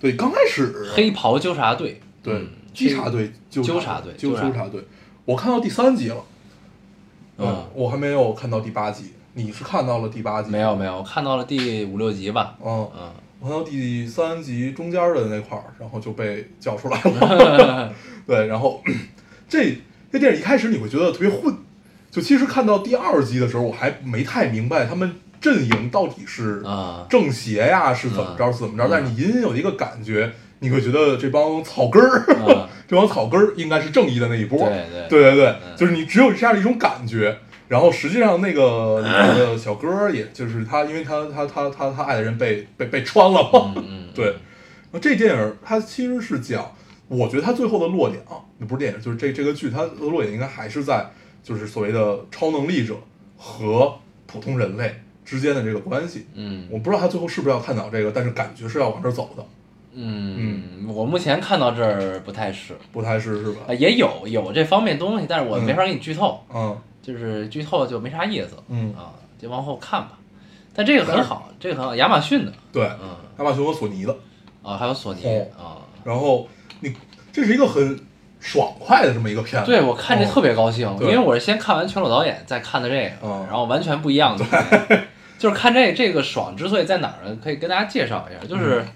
[0.00, 4.84] 对，刚开始黑袍纠察队，对嗯稽查队纠纠察队纠纠察纠察队，
[5.24, 6.16] 我看到第三集了。
[7.38, 9.12] 嗯我还没有看到第八集。
[9.36, 10.50] 你是看到了第八集？
[10.50, 17.92] 没有没有，我看到了第五六集吧，嗯，嗯，我看到第三集中间的那块儿，然后就被叫出来了。
[18.26, 18.80] 对，然后
[19.48, 19.76] 这
[20.12, 21.52] 这电影一开始你会觉得特别混，
[22.12, 25.12] 就其实看到第二集的时候，我还没太明白他们
[25.44, 27.06] 阵营到底是啊。
[27.10, 34.58] 正邪呀，是怎么着怎么着，但是你隐隐有一个感觉，你会觉得这帮草根儿，嗯 这帮草根儿应该是正义的那一波。
[34.68, 35.76] 对对对对对嗯。
[35.76, 37.36] 就是你只有这样的一种感觉。
[37.66, 43.74] 然后实际上那个里面的小哥儿，也就是他，因为他他他他他爱的人被被被穿了嘛，
[44.14, 44.36] 对，
[44.92, 46.72] 那这电影它其实是讲，
[47.08, 51.06] 我觉得它最后的落点啊，那不是电影，就是这这个剧，它的落点应该还是在
[51.42, 52.94] 就是所谓的超能力者
[53.38, 53.94] 和
[54.26, 54.94] 普通人类
[55.34, 56.26] 之间的这个关系。
[56.34, 59.44] 嗯我不知道他最后是不是要探讨这个，但是感觉是要往这儿走的，
[59.94, 63.74] 嗯，我目前看到这儿不太是，不太是是吧啊？
[63.74, 70.18] 也有有这方面东西，但是我嗯没法给你剧透，嗯就是剧透就没啥意思，嗯，啊，就往后看吧。
[70.74, 74.16] 但这个很好，这个很好，亚马逊的，对，嗯亚马逊和索尼的，
[74.62, 75.64] 啊，还有索尼哦啊，
[76.04, 76.48] 然后
[76.80, 76.92] 你
[77.32, 77.98] 这是一个很
[78.40, 84.44] 爽快的这么一个片子，对我看着特别高兴，因为我是先看完全裸导演，再看的这个，嗯然后完全不一样的。
[85.38, 87.38] 就是看这这个爽之所以在哪儿呢？
[87.42, 88.88] 可以跟大家介绍一下，就是、嗯。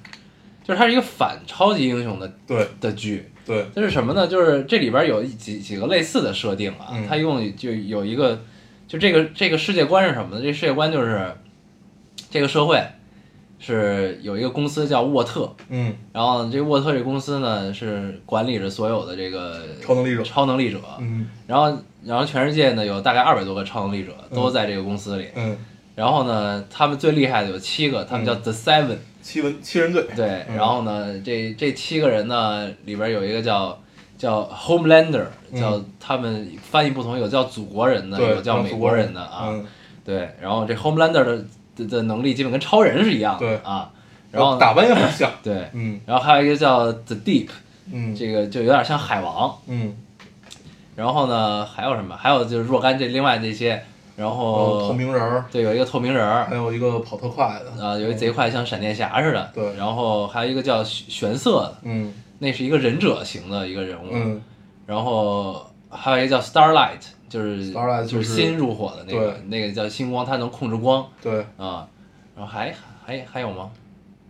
[0.65, 2.69] 就是它是一个反超级英雄的对。
[2.79, 4.27] 的剧，对，这是什么呢？
[4.27, 7.07] 就是这里边有几几个类似的设定啊，嗯。
[7.09, 8.39] 它一共就有一个，
[8.87, 10.43] 就这个这个世界观是什么呢？
[10.43, 11.33] 这世界观就是
[12.31, 12.79] 这个社会
[13.59, 15.95] 是有一个公司叫沃特，嗯。
[16.13, 20.23] 然后这个沃特这公司呢是管理着所有的这个超能力者。
[20.23, 21.31] 超能力者，嗯。
[21.47, 25.57] 然后然后全世界呢有大概二百多个超能力者都在这个公司里，嗯，
[25.99, 30.55] 然后呢他们最厉害的有七个，他们叫 The Seven，、七文七人队，对，嗯。
[30.55, 33.77] 然后呢这这七个人呢里边有一个叫
[34.17, 35.61] 叫 Homelander，嗯。
[35.61, 39.67] 叫他们翻译不同，有叫祖国人的，有叫美国人的啊，嗯，
[40.05, 43.57] 对，然后这 Homelander 的的的能力基本跟超人是一样的对。
[43.65, 43.91] 啊，
[44.31, 46.01] 然后打扮也很像，对，嗯。
[46.07, 47.49] 然后还有一个叫 The Deep，
[47.93, 48.15] 嗯。
[48.15, 49.97] 这个就有点像海王，嗯，
[50.95, 52.17] 然后呢，还有什么？
[52.17, 53.83] 还有就是若干这另外这些，
[54.19, 59.77] 然后透明人儿，对，有一个透明人儿，还有一个跑特快的，啊，有一贼快像闪电侠似的，对。
[59.77, 62.13] 然后还有一个叫玄玄色的，嗯。
[62.41, 64.43] 那是一个忍者型的一个人物，嗯。
[64.87, 71.07] 然后还有一个叫 Starlight，就是 Starlight 就就是新入伙的那个，那个叫星光，它能控制光。
[71.23, 71.47] 对。
[71.57, 71.87] 啊，
[72.37, 73.71] 然后还还还有吗？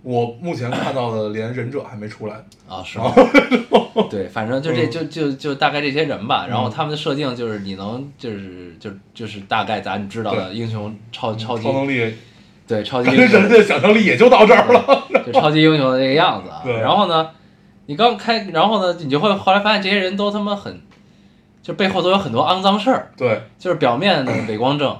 [0.08, 3.12] 我目前看到的连忍者还没出来，啊，是吗？
[4.08, 4.90] 对，反正就这嗯。
[4.90, 6.46] 就就就大概这些人吧。
[6.48, 12.14] 然后他们的设定就是你能就是就就是大概咱知道的英雄超超级超能力，
[12.66, 16.62] 对超级 英雄人的想象力也就到这儿了，就超级英雄的那个样子啊。
[16.64, 16.72] 对。
[16.80, 17.28] 然后呢，
[17.84, 20.80] 你刚开，然后呢，你就会后来发现这些人都他妈很，
[21.62, 23.42] 就背后都有很多肮脏事儿，对。
[23.58, 24.96] 就是表面的伪光正，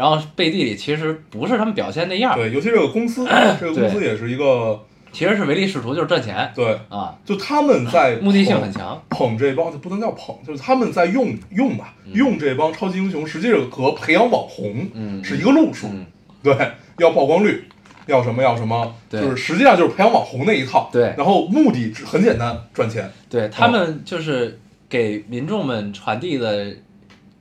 [0.00, 3.28] 然后背地里其实不是他们表现那样，对，尤其这个公司，
[3.60, 4.82] 这个公司也是一个
[5.12, 8.98] 其实是唯利是图，就是赚钱对，啊，就他们在目的性很强。
[9.10, 15.88] 捧这帮就不能叫捧，就是他们在用用吧，用这帮超级英雄，实际上和培养网红嗯是一个路数。
[15.88, 16.06] 嗯，
[16.42, 16.56] 对，
[16.96, 17.64] 要曝光率，
[18.06, 20.88] 要什么要什么，对就是实际上就是培养网红那一套。
[20.90, 23.12] 对然后目的只很简单，赚钱。
[23.28, 24.58] 对他们就是
[24.88, 26.74] 给民众们传递的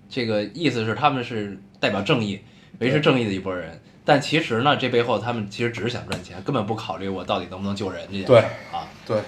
[0.09, 2.39] 这个意思是，他们是代表正义、
[2.79, 3.79] 维持正义的一拨人。
[4.03, 8.27] 但其实呢，这背后他们其实只是想赚钱，根本不考虑我到底能不能救人这件事。
[8.27, 8.39] 对
[8.71, 9.21] 啊，对，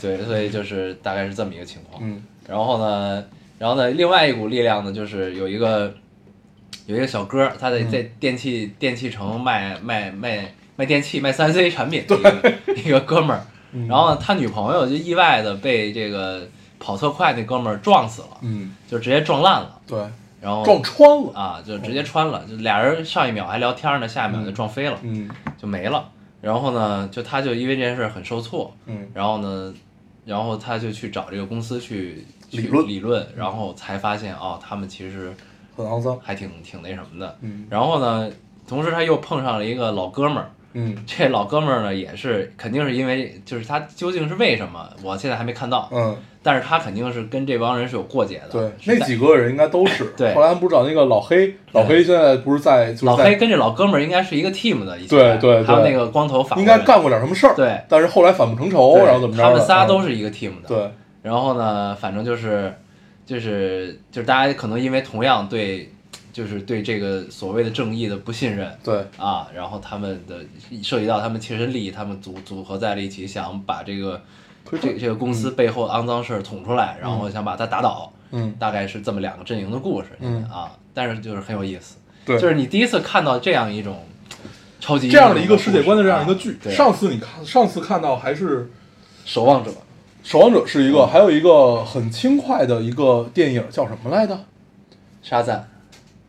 [0.00, 2.02] 对，所以就是大概是这么一个情况。
[2.02, 3.22] 嗯然后呢，
[3.58, 5.92] 然后呢，另外一股力量呢，就是有一个
[6.86, 12.54] 有一个小哥，他在嗯在电器电器城卖卖卖卖电器卖三 C 产品的一个
[12.86, 13.38] 一个哥们
[13.86, 19.78] 然后呢，他女朋友就意外的被这个跑特快那哥们儿撞死了，嗯，就直接撞烂了。
[19.86, 19.98] 对，
[20.40, 25.28] 然后撞穿了，啊，就直接穿了，就俩人上一秒还聊天呢，下一秒就撞飞了，嗯。
[25.56, 26.08] 就没了。
[26.40, 29.08] 然后呢，就他就因为这件事很受挫，嗯。
[29.12, 29.74] 然后呢，
[30.24, 35.34] 然后他就去找这个公司去去理论理论，然后才发现哦，他们其实
[35.76, 37.36] 很肮脏，还挺挺那什么的。
[37.40, 37.66] 嗯。
[37.68, 38.30] 然后呢，
[38.68, 48.50] 同时他又碰上了一个老哥们儿，嗯这老哥们儿呢也是肯定是因为就是他究竟是为什么，我现在还没看到，嗯，但是他肯定是跟这帮人是有过节的。
[48.52, 50.04] 对，那几个人应该都是。
[50.16, 59.42] 对后来不是找那个老黑，老黑现在不是在就是在老黑跟这老哥们儿应该是一个 team 的，对对对还有那个光头法应该干过点什么事儿，对但是后来反目成仇，然后怎么着？
[59.42, 60.68] 他们仨都嗯是一个 team 的。
[60.68, 60.90] 对，
[61.22, 62.72] 然后呢，反正就是
[63.26, 65.90] 就是就是大家可能因为同样对
[66.32, 69.04] 就是对这个所谓的正义的不信任对。
[69.16, 70.40] 啊，然后他们的
[70.82, 74.20] 涉及到他们切身利益，他们组组合在了一起，想把这个
[74.64, 78.12] 推这这个公司背后肮脏事儿捅出来，然后想把它打倒。
[78.30, 78.54] 嗯。
[78.58, 80.44] 大概是这么两个阵营的故事，嗯。
[80.44, 84.04] 啊，但是就是很有意思，对，就是你第一次看到这样一种
[84.80, 86.58] 超级这样的一个世界观的这样一个啊剧。
[86.70, 88.70] 上次你看，上次看到还是
[89.24, 89.70] 守望者，
[90.22, 91.08] 《守望者》是一个，嗯。
[91.08, 94.38] 还有一个很轻快的一个电影叫什么来着？
[95.20, 95.68] 沙赞，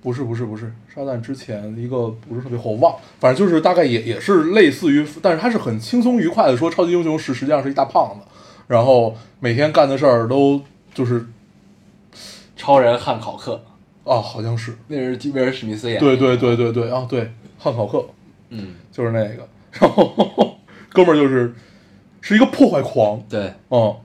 [0.02, 8.26] 不是不是不是，沙赞之前一个不是特别火，我忘，反正就是大概也也是类似于，但是他是很轻松愉快的说，超级英雄是实际上是一大胖子，
[8.68, 10.62] 然后每天干的事儿都
[10.94, 11.26] 就是
[12.56, 13.62] 超人汉考克，
[14.06, 18.06] 啊，好像是，那是威尔史密斯演的，对对对对对啊，对，汉考克
[18.50, 20.58] 嗯，就是那个，然后
[20.90, 21.54] 哥们儿就是
[22.22, 23.96] 是一个破坏狂，对，嗯，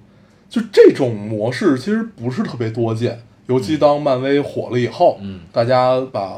[0.48, 5.40] 就这种模式其实不是特别多见，尤其当漫威火了以后，嗯。
[5.52, 6.34] 大家把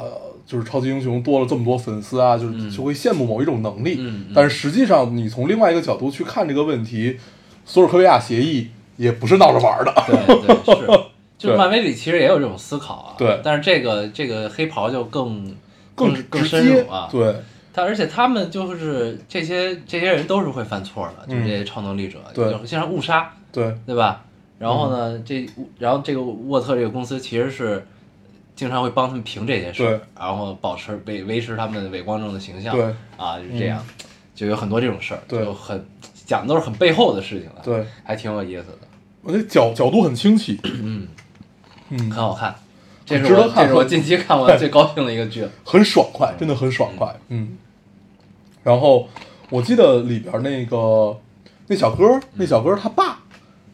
[0.46, 2.70] 就是超级英雄多了这么多粉丝啊，就是嗯。
[2.70, 4.00] 就会羡慕某一种能力，
[4.34, 7.18] 但是实际上你从另外一个角度去看这个问题，
[7.64, 10.86] 索尔科维亚协议也不是闹着玩儿的，对对是，
[11.36, 13.40] 就是漫威里其实也有这种思考啊，对。
[13.44, 15.54] 但是这个这个黑袍就更
[15.94, 17.34] 更更深入啊，对。
[17.72, 22.66] 他而且他们就是这些这些人都是会犯错的，就是这些超能力者，嗯对。
[22.66, 23.74] 经常误杀，对。
[23.84, 24.24] 对吧？
[24.58, 25.46] 然后呢，这
[25.78, 27.86] 然后这个沃特这个公司其实是
[28.54, 32.84] 经常会帮他们评这些事然后保持维维持他们伟光正的形象，对
[33.16, 33.84] 啊，就是这样，
[34.34, 35.44] 就有很多这种事儿，对。
[35.44, 35.86] 就很
[36.24, 38.78] 讲的都是很背后的事情了，对，还挺有意思的，
[39.22, 41.06] 我觉得角角度很清晰，嗯，
[41.90, 41.98] 嗯。
[42.10, 42.54] 很，好看，
[43.04, 47.56] 这是我这是我近期 看过最高兴的一个剧了，很爽快，真的很爽快，嗯。
[48.64, 49.08] 然后
[49.50, 51.16] 我记得里边那个
[51.68, 53.15] 那小哥，那小哥他爸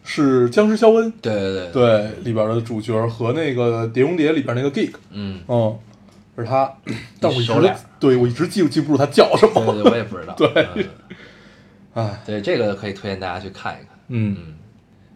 [0.05, 5.79] 是僵尸肖恩，对对对，对，里边的主角和那个《碟中谍》里边那个 Geek，嗯，嗯，
[6.37, 6.73] 是他，
[7.21, 7.77] 但我一直脸。
[8.01, 10.67] 对我一直记记不住他叫什么，对对对，我也不知道，对。
[10.75, 10.85] 嗯。
[11.95, 13.99] 哎，对，这个可以推荐大家去看一看。
[14.09, 14.55] 嗯。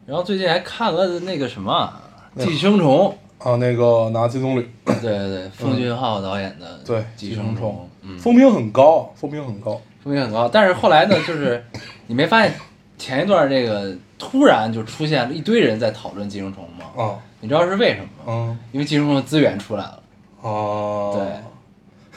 [0.07, 1.93] 然后最近还看了那个什么
[2.45, 3.17] 《寄生虫。
[3.39, 7.73] 啊，那个拿金棕榈，》，对对对，奉俊昊导演的对《寄生虫寄生虫》，
[8.03, 10.49] 嗯，风评很高，风评很高，风评很高。
[10.49, 11.63] 但是后来呢，就是
[12.07, 12.55] 你没发现
[12.97, 17.05] 前一段这个突然就出现了一堆人在讨论《寄生虫》吗？
[17.05, 18.23] 啊，你知道是为什么吗？
[18.27, 18.59] 嗯。
[18.73, 20.03] 因为《寄生虫》的资源出来了，
[20.41, 21.13] 哦，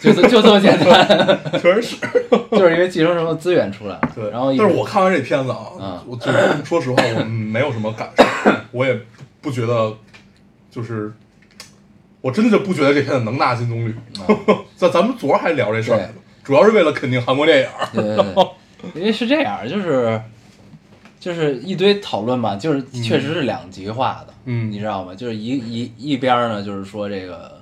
[0.02, 1.96] 对，就这就这么简单， 确实是，
[2.52, 4.02] 就是因为《寄生虫》的资源出来了。
[4.16, 6.00] 对，然后一但是我看完这片子啊，嗯。
[6.08, 8.98] 我就是说实话，我没有什么感受， 我也
[9.42, 9.94] 不觉得，
[10.72, 11.12] 就是
[12.22, 13.94] 我真的就不觉得这片子能拿金棕榈。
[14.76, 16.10] 咱咱们昨儿还聊这事儿
[16.44, 17.68] 主要是为了肯定韩国电影。
[17.94, 20.20] 对对对，因为是这样，就是
[21.20, 24.72] 就是一堆讨论嘛，就是确实是两极化的，嗯。
[24.72, 25.14] 你知道吗？
[25.14, 27.60] 就是一一一边儿呢，就是说这个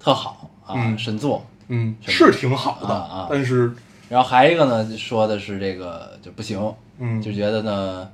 [0.00, 0.98] 特好啊，嗯。
[0.98, 3.26] 神作，嗯，是挺好的，啊啊。
[3.30, 3.72] 但是
[4.08, 6.58] 然后还一个呢，说的是这个就不行，
[6.98, 7.22] 嗯。
[7.22, 8.08] 就觉得呢，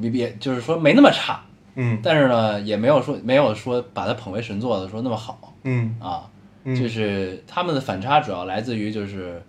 [0.00, 1.42] 比比就是说没那么差，
[1.74, 1.98] 嗯。
[2.02, 5.94] 但是呢，也没有说没有说把它捧为神作的说那么好嗯。
[6.00, 6.24] 啊，
[6.64, 6.74] 嗯。
[6.74, 9.42] 就是他们的反差主要来自于就是，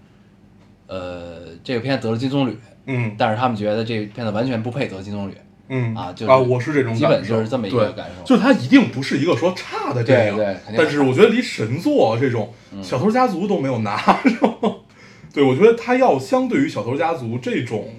[0.88, 2.56] 呃，这个片子得了金棕榈。
[2.86, 3.15] 嗯。
[3.17, 5.34] 但是他们觉得这个片子完全不配得金棕榈，
[5.69, 5.95] 嗯。
[5.95, 8.24] 啊就是啊，我是这种基本就是这么一个感受。
[8.24, 10.76] 就是它一定不是一个说差的电影，对对肯定。
[10.78, 12.84] 但是我觉得离神作这种嗯。
[12.84, 14.60] 小偷家族都没有拿上。
[15.34, 17.89] 对，我觉得它要相对于小偷家族这种，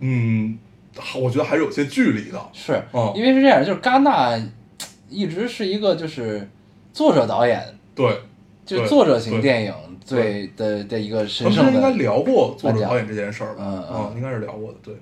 [0.00, 0.58] 嗯，
[1.20, 2.40] 我觉得还是有些距离的。
[2.52, 3.12] 是、嗯。
[3.14, 4.40] 因为是这样，就是戛纳
[5.10, 6.48] 一直是一个就是
[6.94, 7.62] 作者导演，
[7.94, 8.20] 对，
[8.64, 9.42] 对就作者型对。
[9.42, 13.64] 电影最的的一个神圣的，应该聊过作者导演这件事儿吧？
[13.66, 14.78] 嗯嗯应该是聊过的。
[14.82, 14.94] 对，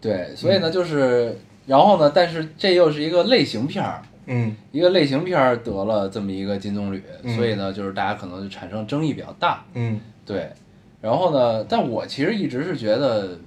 [0.00, 9.64] 对，所以呢，就是然后呢，但是这又是一个类型片儿，嗯一个类型片儿得了这么一个金棕榈，嗯所以呢，就是大家可能就产生争议比较大。
[9.74, 10.50] 嗯对，
[11.00, 13.38] 然后呢，但我其实一直是觉得，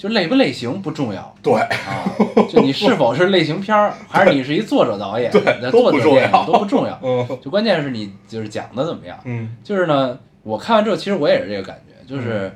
[0.00, 2.08] 就类不类型不重要对，啊，
[2.48, 9.18] 就你是否是类型片儿，还是你是一作者导演，对那都作者电影都不重要，嗯就关键是你就是讲的怎么样。
[9.26, 12.50] 嗯就是呢，我看完之后，其实我也是这个感觉，就是，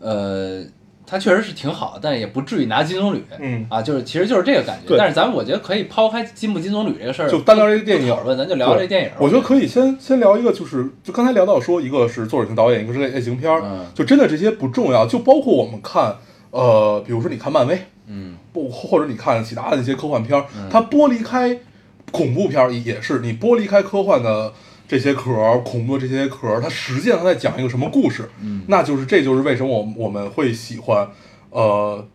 [0.00, 0.64] 呃，
[1.06, 3.20] 它确实是挺好，但也不至于拿金棕榈。
[3.38, 4.96] 嗯，啊，就是其实就是这个感觉。
[4.96, 8.08] 但是咱们我觉得可以抛开金不金棕榈这个事儿，就单聊这个电影。
[8.08, 9.10] 不讨论，咱就聊聊这电影。
[9.18, 13.86] 我觉得可以先先聊一个，就是就刚才聊到说，一个是作者型导演，一个是类类型片儿，嗯。
[13.94, 16.16] 就真的这些不重要，就包括我们看，
[16.50, 18.36] 呃，比如说你看漫威，嗯。
[18.52, 21.58] 不或者你看其他的一些科幻片儿，它剥离开
[22.12, 24.52] 恐怖片儿也是，你剥离开科幻的
[24.86, 28.28] 这些壳儿，恐怖的这些壳儿，它实际上它在讲一个什么故事？
[28.42, 31.08] 嗯那就是这就是为什么我我们会喜欢，
[31.50, 32.06] 呃，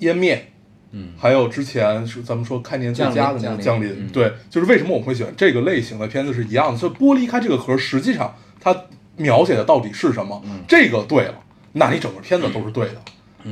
[0.00, 0.46] 湮灭。
[0.92, 8.76] 嗯还有之前是咱们说开年最佳的那个降临对，就是为什么我们会喜欢这个类型的片子是一样的，所以剥离开这个壳，实际上它
[9.16, 11.34] 描写的到底是什么，嗯这个对了，
[11.74, 12.96] 那你整个片子都是对的。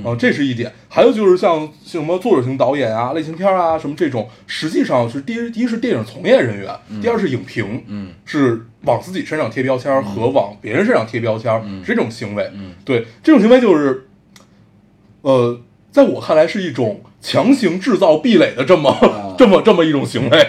[0.05, 0.73] 啊、这是一点。
[0.89, 12.51] 还有就是像像什么作者型导演啊、类型片啊什么这种，实际上是第一，第一是电影从业人员，第二是影评，嗯是往自己身上贴标签儿和往别人身上贴标签儿，嗯是这种行为。
[12.55, 14.07] 嗯对，这种行为就是，
[15.23, 20.49] 呃，在我看来是一种强行制造壁垒的这么、啊 这么这么一种行为。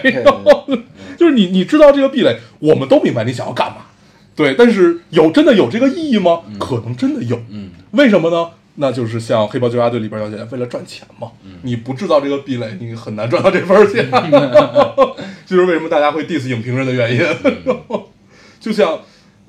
[1.18, 3.86] 就是你你知道这个壁垒，我们都明白你想要干嘛，
[4.34, 6.40] 对，但是有真的有这个意义吗？
[6.58, 7.38] 可能真的有。
[7.50, 8.50] 嗯为什么呢？
[8.80, 11.30] 那就是像《黑豹纠察队》里边要姐，为了赚钱嘛。
[11.44, 14.08] 嗯你不制造这个壁垒，你很难赚到这份钱。
[15.46, 17.20] 这就是为什么大家会 diss 影评人的原因。
[17.44, 18.02] 嗯
[18.58, 18.98] 就像，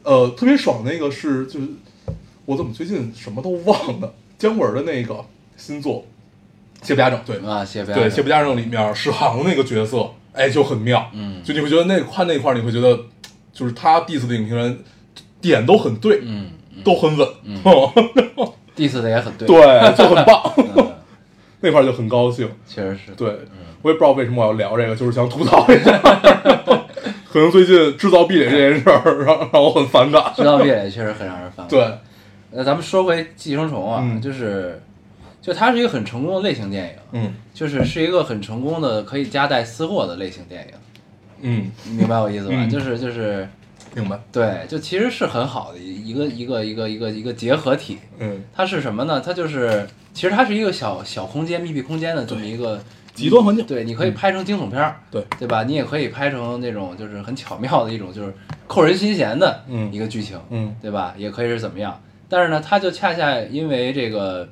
[0.03, 1.67] 呃，特别爽那个是，就是
[2.45, 5.23] 我怎么最近什么都忘了，姜文的那个
[5.55, 6.05] 新作
[6.87, 11.09] 《邪不压正》，对啊，谢飞对，《邪不压正》里面史航那个角色，哎，就很妙。
[11.13, 12.99] 嗯就你会觉得那块那块儿，你会觉得，
[13.53, 14.79] 就是他 diss 的影评人
[15.39, 16.49] 点都很对，嗯
[16.83, 17.27] 都很稳，
[18.75, 20.53] ，diss 的也很对，对，就很棒。
[20.57, 20.91] 嗯
[21.63, 22.49] 那块儿就很高兴。
[22.67, 23.27] 确实是，对，
[23.83, 25.91] 我也不知道为什么我要聊这个，就是想吐槽一下。
[27.31, 30.33] 可能最近制造壁垒这件事儿让让我很反感。
[30.35, 31.69] 制造壁垒确实很让人反感。
[31.69, 31.97] 对，
[32.51, 34.81] 那咱们说回《寄生虫》啊，嗯就是，
[35.41, 40.73] 就它是一个很成功的类型电影，嗯就是是一个很成功的可以夹带私货的类型电影，
[41.41, 42.55] 嗯，你明白我意思吧？
[42.57, 43.47] 嗯就是就是，
[43.95, 44.19] 明白。
[44.31, 47.97] 对，就其实是很好的一一个一个一个一个一个结合体。
[48.19, 49.21] 嗯，它是什么呢？
[49.21, 52.81] 它就是其实它是一个小小空间、密闭空间的这么一个
[53.13, 53.65] 极端环境。
[53.65, 55.63] 对，你可以拍成惊悚片儿，对对吧？
[55.63, 58.33] 你也可以拍成那种就是很巧妙的一种就是
[58.67, 61.13] 扣人心弦的嗯一个剧情，嗯对吧？
[61.17, 62.01] 也可以是怎么样？
[62.29, 64.47] 但是呢，它就恰恰因为这个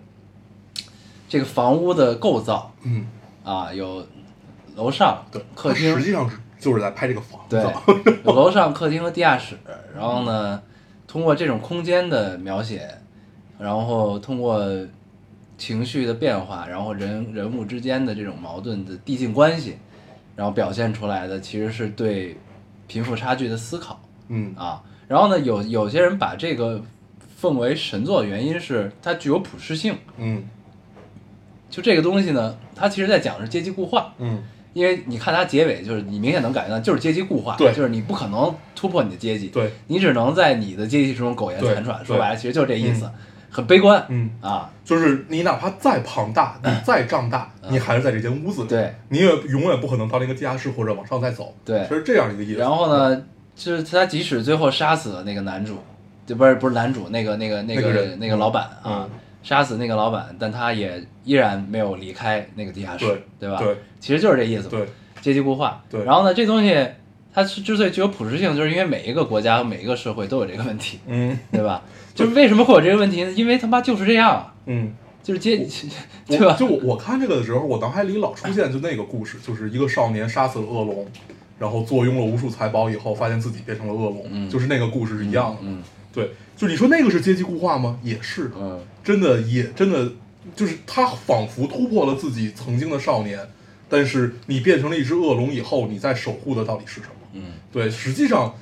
[1.29, 3.05] 这个房屋的构造嗯，
[3.43, 4.05] 啊，有
[4.75, 7.55] 楼上、对，客厅实，际上是就是在拍这个房子。
[7.55, 9.57] 对，有 楼上、客厅和地下室。
[9.95, 10.61] 然后呢，
[11.07, 12.87] 通过这种空间的描写，
[13.57, 14.63] 然后通过
[15.57, 19.77] 情绪的变化，然后人人物之间的这种矛盾的递进关系，
[20.35, 22.37] 然后表现出来的其实是对
[22.87, 24.83] 贫富差距的思考嗯啊。
[25.07, 26.81] 然后呢，有有些人把这个
[27.35, 29.97] 奉为神作，原因是它具有普适性。
[30.17, 30.47] 嗯
[31.69, 34.13] 就这个东西呢，它其实在讲的是阶级固化。
[34.17, 34.43] 嗯
[34.79, 42.05] 因为你看它结尾，就是你明显能感觉到，就是阶级固化，对就是你不可能突破你的阶级，对，你只能在你的阶级之中苟延残喘。
[42.05, 43.09] 说白了，其实就是这意思，
[43.49, 48.67] 很悲观，嗯，啊，就是你哪怕再庞大，你再壮大，你还是在这间屋子里。
[48.67, 51.53] 嗯对，你也永远不可能到那个地下室或者往上再走。
[51.65, 52.59] 对是这样一个意思。
[52.59, 52.87] 然后？
[52.87, 53.21] 呢，
[53.55, 55.77] 就是他即使最后杀死了那个男主，
[56.25, 59.09] 就不是不是男主，那个那个那个那个老板啊嗯，
[59.41, 63.57] 杀死那个老板，但他也依然没有离开那个地下室，对对吧？
[63.57, 64.87] 对，其实就是这意思，对，
[65.21, 65.83] 阶级固化。
[65.89, 66.87] 对然后呢，这东西
[67.33, 71.81] 它是之所以具有普适性，就是因为每一个国家和每一个社会都有这个问题，嗯对吧？
[72.13, 73.31] 就是为什么会有这个问题呢？
[73.31, 74.93] 因为他妈就是这样啊，嗯，
[75.23, 75.89] 就是阶，级
[76.27, 76.55] 对吧？
[76.59, 81.07] 就我我看这个的时候，我脑海里老出现就那个故事，就是一个少年杀死了恶龙，
[81.57, 85.57] 然后坐拥了无数财宝以后，发现自己变成了恶龙，嗯就是那个故事是一样的。
[85.63, 85.81] 嗯
[86.13, 87.99] 对，就你说那个是阶级固化吗？
[88.03, 88.51] 也是
[89.03, 90.11] 真的也真的
[90.55, 93.39] 就是他仿佛突破了自己曾经的少年，
[93.87, 97.13] 但是你变成了一只恶龙以后，你在守护的到底是什么？
[97.33, 98.55] 嗯对，实际上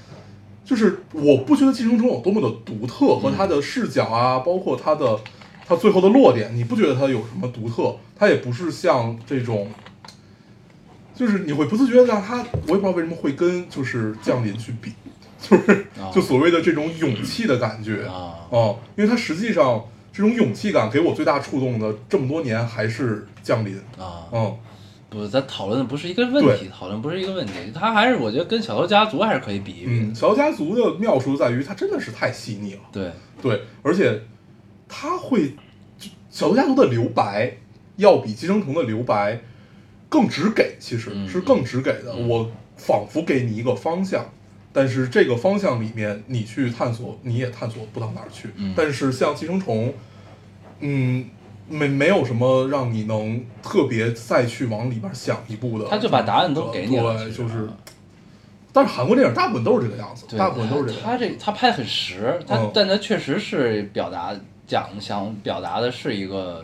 [0.66, 5.18] 就是我不觉得《寄生虫》有多么的独特，和他的视角啊，包括他的
[5.66, 7.96] 他最后的落点，你不觉得他有什么独特？
[8.18, 9.70] 他也不是像这种，
[11.16, 14.92] 就是你会不自觉的让它，我也不知道为什么会跟就是降临去比，
[15.40, 23.78] 就是啊就所谓的这种勇气的感觉啊哦，因为它实际上这种勇气感给我最大触动的，这么多年还是降临。
[23.98, 24.58] 啊，嗯，
[25.10, 32.82] 不，咱讨论的不是一个问题，讨论不是一个问题，他还是我觉得跟小偷家族还是可以比一比嗯，小偷家族的妙处在于它真的是太细腻了。
[32.92, 33.12] 对，
[33.42, 34.22] 对，而且
[34.90, 35.50] 他会，
[36.00, 37.58] 就小偷家族的留白
[37.98, 39.40] 要比寄生虫的留白
[40.10, 42.14] 更直给，其实嗯是更直给的。
[42.16, 44.24] 嗯我仿佛给你一个方向，
[44.78, 48.50] 但是这个方向里面你去探索，你也探索不到哪儿去。
[48.56, 49.92] 嗯但是像寄生虫，
[50.82, 51.26] 嗯。
[51.70, 57.68] 没没有什么让你能特别再去往里边想一步的，他就把答案都给你了，对，就是，
[58.72, 61.06] 但是韩国电影大部分都是这个样子，对大部分都是这个样子。
[61.06, 64.34] 他这他拍的很实，他、嗯但他确实是表达
[64.66, 66.64] 讲想表达的是一个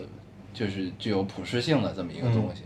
[0.53, 2.61] 就是具有普适性的这么一个东西，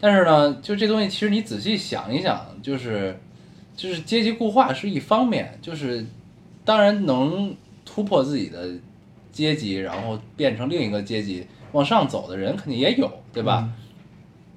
[0.00, 3.20] 但是呢，就这东西其实你仔细想一想，就是
[3.76, 6.04] 就是阶级固化是一方面，就是
[6.64, 7.54] 当然能
[7.84, 8.68] 突破自己的
[9.32, 13.68] 阶级，然后变成另一个阶级往上走的人肯定也有，对吧？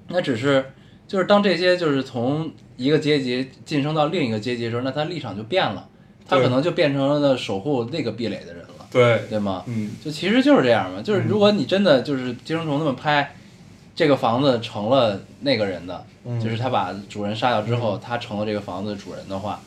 [0.08, 0.64] 那只是
[1.06, 5.88] 就是当这些就是从一个阶级晋升到另一个阶级的时候，那他立场就变了，
[6.26, 9.64] 他可能就变成了守护那个壁垒的人了，对，对吗？
[9.66, 13.34] 嗯，就其实就是这样嘛，就是如果你真的就是寄生虫那么拍，
[13.98, 16.40] 这个房子成了那个人的，嗯。
[16.40, 19.60] 就是他把主人杀掉之后，他成了这个房子的主人的话，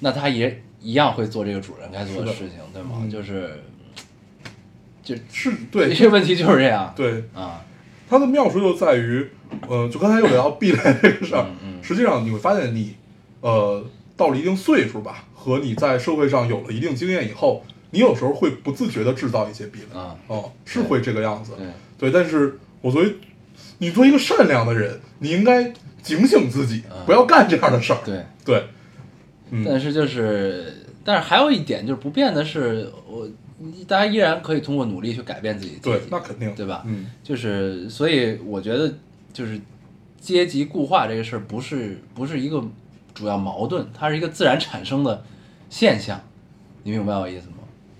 [0.00, 2.92] 那他也一样会做这个主人该做的事情，对吗？
[3.02, 3.10] 嗯。
[3.10, 3.62] 就是
[5.02, 6.94] 就是对，这个问题就是这样。
[6.96, 7.62] 对，啊，
[8.08, 9.28] 它的妙处就在于，
[9.68, 11.44] 呃，就刚才又聊到壁垒这个事儿，
[11.82, 12.94] 实际上你会发现你，
[13.42, 13.84] 呃，
[14.16, 20.16] 到了一定岁数吧，和你在社会上有了一定经验以后，你有时候会不自觉的制造一些壁垒，啊。
[20.28, 21.52] 哦，是会这个样子，
[21.98, 23.14] 对，对，但是我作为
[23.82, 25.72] 你作为一个善良的人，你应该
[26.04, 28.24] 警醒自己，嗯不要干这样的事儿，对。
[28.44, 28.64] 对，
[29.50, 30.72] 嗯但是就是，
[31.04, 33.28] 但是还有一点就是不变的是，我
[33.88, 36.84] 大家依然可以通过努力去改变自己的对，那肯定对吧？
[36.86, 38.94] 嗯，就是所以我觉得
[39.32, 39.60] 就是
[40.20, 42.62] 阶级固化这个事儿不是不是一个
[43.12, 45.24] 主要矛盾，它是一个自然产生的
[45.68, 46.20] 现象，
[46.84, 47.54] 你明白我意思吗？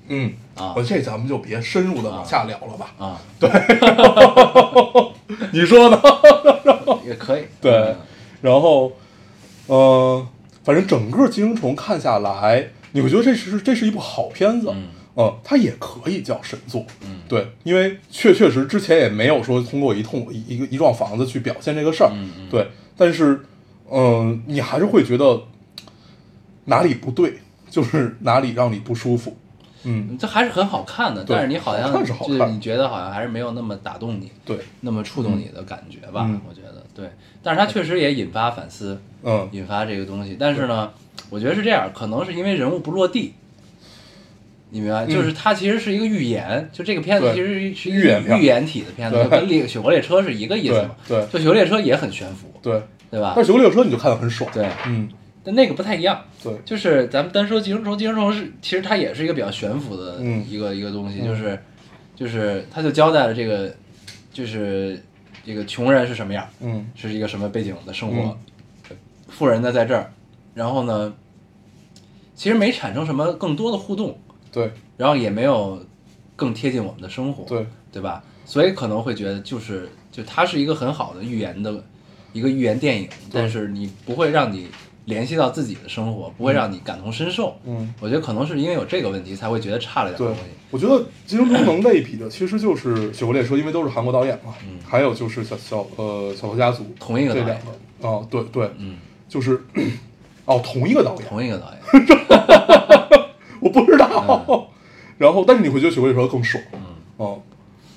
[0.07, 3.21] 嗯，啊我这咱们就别深入的往下聊了吧，啊，
[5.53, 6.01] 你说呢？
[7.07, 7.97] 也可以，对嗯
[8.41, 8.93] 然后，
[9.67, 10.27] 呃，
[10.65, 14.89] 反正整个《寄生虫》看下来，你会觉得这是这是一部好片子，嗯。
[15.15, 17.19] 呃它也可以叫神作，嗯。
[17.29, 22.49] 对，因为确确实之前也没有说通过一通一一个一幢房子去表现这个事儿，嗯嗯。
[22.51, 22.67] 对，
[22.97, 23.41] 但是，
[23.91, 25.43] 嗯、你还是会觉得
[26.65, 27.35] 哪里不对，
[27.71, 29.37] 就是哪里让你不舒服，
[29.85, 36.25] 嗯，这还是很好看的，但是你好像就是你觉得好像还是没有那么打动你，对，那么触动你的感觉吧？
[36.29, 36.41] 嗯。
[36.49, 37.11] 我觉得对，
[37.43, 40.37] 但是它确实也引发反思，嗯，引发这个东西。
[40.39, 40.91] 但是呢，
[41.31, 43.35] 我觉得是这样，可能是因为人物不落地，
[44.71, 45.05] 你明白？
[45.07, 45.09] 嗯。
[45.09, 49.25] 就是它其实是一个预言，就这个片子其实是一寓言体的片子，对。
[49.25, 50.91] 就跟列雪国列车是一个意思嘛。
[51.09, 51.27] 对对。
[51.33, 52.81] 就雪国列车也很悬浮，对，
[53.11, 53.33] 对吧？
[53.35, 53.45] 但？
[53.45, 55.09] 是《九六车》你就看得很爽，对，嗯，
[55.45, 56.25] 但那个不太一样。
[56.43, 61.63] 对，就是咱们单说寄生虫，寄生虫是其实它也是一个比较悬浮的嗯一个、一个东西，嗯就是
[62.17, 63.75] 就是它就交代了这个
[64.33, 65.03] 就是
[65.45, 68.37] 这个穷人是什么样，嗯是一个什么背景的生活，
[69.29, 70.13] 富人呢在这儿，
[70.55, 71.13] 然后呢，
[72.35, 74.19] 其实没产生什么更多的互动，
[74.53, 75.85] 对然后也没有
[76.37, 78.23] 更贴近我们的生活，对，对吧？
[78.45, 81.83] 所以可能会觉得就是就它是一个很好的寓言的
[82.33, 84.69] 一个寓言电影，但是你不会让你
[85.07, 87.57] 联系到自己的生活，不会让你感同身受。
[87.65, 87.93] 嗯。
[88.01, 90.27] 我觉得可能是因为有这个问题，才会觉得差了点对。
[90.29, 90.95] 东西。，我觉得
[91.27, 94.55] 《寄生虫》能类比的其实就是《雪国列车》，因为都是韩国导演嘛。
[94.69, 94.79] 嗯。
[94.87, 97.47] 还有就是小小呃小偷家族，同一个导演。
[97.47, 97.73] 这两个。
[98.09, 98.97] 啊，对对，嗯，
[99.29, 99.63] 就是
[100.45, 101.81] 哦同一个导演，同一个导演，
[103.61, 104.69] 我不知道。
[105.19, 106.81] 然后，但是你会觉得《雪国列车》更爽，嗯。
[107.17, 107.41] 哦，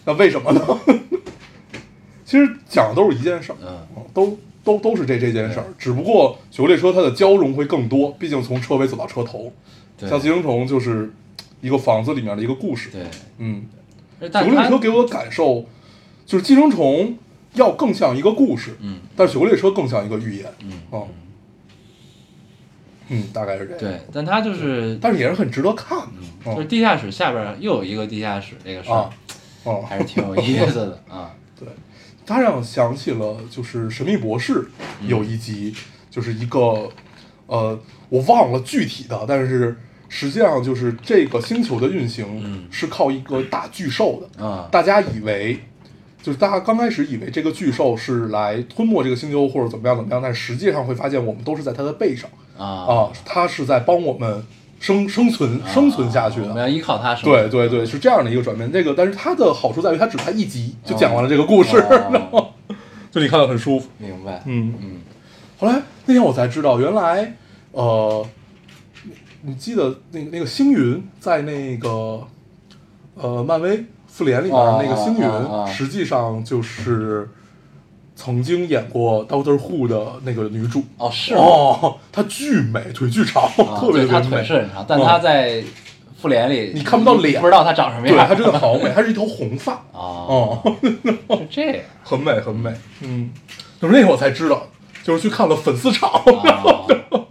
[0.06, 0.62] 那为什么呢？
[2.24, 3.68] 其实讲的都是一件事儿，嗯。
[3.96, 9.54] 哦都都都是这这件事儿，只不过《雪国列车》它的交融会更多，毕竟从车尾走到车头。
[9.98, 10.10] 对。
[10.10, 11.14] 像《寄生虫》就是
[11.62, 13.04] 一个房子里面的一个故事，对，
[13.38, 13.66] 嗯。
[14.20, 15.66] 雪国列车给我的感受
[16.26, 17.18] 就是寄生虫
[17.54, 19.00] 要更像一个故事，嗯。
[19.16, 20.72] 但是雪国列车更像一个寓言，嗯。
[20.90, 21.08] 哦，
[23.10, 26.06] 嗯，大概是这样。，对，但它就是但是也是很值得看的，
[26.50, 26.56] 哦。
[26.56, 29.10] 就是地下室下边又有一个地下室这个事儿啊，
[29.64, 31.32] 哦，还是挺有意思的 啊。
[31.60, 31.68] 对，
[32.26, 34.54] 它让我想起了就是《神秘博士》
[35.02, 35.74] 嗯有一集，
[36.10, 36.90] 就是一个
[37.48, 39.78] 呃，我忘了具体的，但是
[40.10, 42.68] 实际上就是这个星球的运行嗯。
[42.72, 44.68] 是靠一个大巨兽的，啊。
[44.72, 45.60] 大家以为。
[46.24, 52.28] 就是大家刚开始以为这个巨兽是来吞没这个星球或者怎么样怎么样，但实际上会发现我们都是在它的背上。
[52.58, 52.66] 啊。
[52.66, 54.44] 啊，它是在帮我们
[54.80, 56.48] 生生存生存下去的。
[56.48, 57.50] 我们要依靠它生存。
[57.50, 58.72] 对对对，是这样的一个转变。
[58.72, 62.54] 这个，但是它的好处在于它只拍一集就讲完了这个故事，哦 然后
[63.12, 63.88] 就你看得很舒服。
[63.98, 64.42] 明白。
[64.46, 65.02] 嗯，嗯，
[65.58, 67.36] 后来那天我才知道，原来
[67.72, 68.26] 呃，
[69.04, 69.12] 你
[69.42, 72.28] 你记得那个那个星云在那个
[73.16, 77.30] 呃漫威复联里面那个星云，实际上就是
[78.16, 80.84] 曾经演过 Doctor Who 的那个女主。
[80.98, 81.34] 哦，是？
[81.36, 84.38] 哦，她巨美，腿巨长，啊 特别对，他特别美。
[84.38, 85.64] 腿是很长，但她在
[86.20, 88.28] 复联里你看不到脸不知道她长什么样对，样。
[88.28, 89.74] 她真的好美，她是一头红发。
[89.92, 91.76] 哦，哦，是这样。
[92.04, 93.32] 很美很美，嗯，
[93.82, 94.66] 就是那个我才知道，
[95.04, 96.88] 就是去看了粉丝场，哦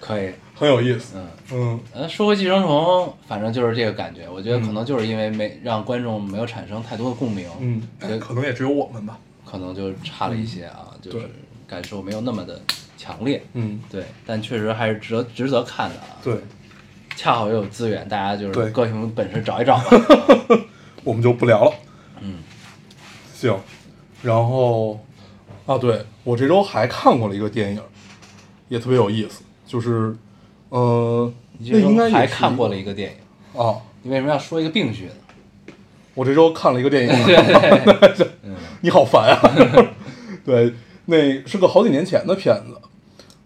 [0.00, 1.26] 可以，很有意思，嗯。
[1.54, 4.22] 嗯呃，说回寄生虫，反正就是这个感觉。
[4.32, 9.18] 我觉得可能就是因为没让观众没有产生太多的共鸣，嗯，所以可能也只有我们吧，
[9.52, 11.28] 可能就差了一些啊，就是
[11.66, 12.58] 感受没有那么的
[12.96, 13.44] 强烈。
[13.52, 16.16] 嗯，对，但确实还是值得值得看的啊。
[16.24, 16.34] 对，
[17.14, 19.84] 恰好又有资源，大家就对是各凭本事找一找吧。
[21.04, 21.74] 我们就不聊了，
[22.22, 22.38] 嗯，
[23.34, 23.54] 行，
[24.22, 24.98] 然后
[25.66, 27.82] 啊，对我这周还看过了一个电影，
[28.70, 30.16] 也特别有意思，就是
[30.70, 33.18] 呃，你这周那应该还看过了一一个电影，
[33.52, 35.12] 个啊，你为什么要说一个病句呢？
[36.14, 37.12] 我这周看了一个电影
[38.44, 39.40] 嗯你好烦啊！
[40.44, 40.72] 对，
[41.06, 41.16] 那
[41.46, 42.76] 是个好几年前的片子，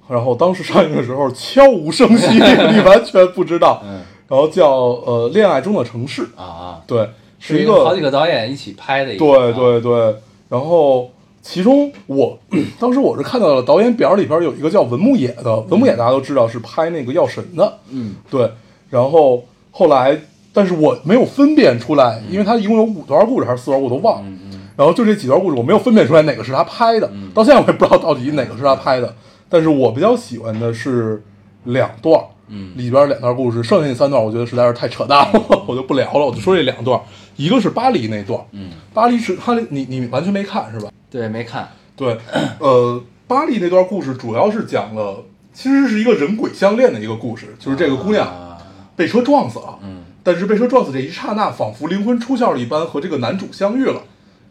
[0.08, 2.26] 然后当时上映的时候悄无声息，
[2.74, 3.82] 你完全不知道。
[3.84, 7.08] 嗯然后叫呃《恋爱中的城市》，啊啊，对，
[7.38, 9.24] 是一个好几个导演一起拍的一个。
[9.24, 10.16] 对啊，对对，
[10.48, 11.08] 然后
[11.40, 12.36] 其中我
[12.80, 18.50] 当时我是看到了导演表里边有一个叫文牧野的，文牧野大家都知道是拍那个药神的，嗯对，
[18.90, 20.18] 然后后来，
[20.52, 24.30] 但是我没有分辨出来，因为他一共有五段故事还是四段，我都忘了。
[24.76, 29.14] 然后就这几段故事，我没有分辨出来哪个是他拍的，到现在我也不知道到底哪个是他拍的。
[29.48, 31.22] 但是我比较喜欢的是
[31.64, 37.00] 两段，嗯里边两段故事，剩下那三段我觉得实在是太扯淡了， 我就不聊了，我就说这两段。
[37.36, 40.90] 一个是巴黎那段，嗯，巴黎是哈利，你你完全没看是吧？
[41.10, 41.68] 对，没看。
[41.94, 42.18] 对，
[42.58, 48.58] 呃，巴黎那段故事主要是讲了，其实是一个人鬼相恋的一个故事，就是这个姑娘啊
[48.96, 54.02] 被车撞死了，嗯但是被车撞死这一刹那，仿佛灵魂出窍了一般，和这个男主相遇了。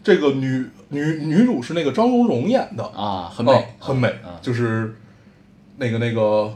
[0.05, 4.29] 这个女女女主是那个张荣荣演的，啊，很哦美，很美，嗯。
[4.39, 4.95] 就是
[5.77, 6.53] 那个那个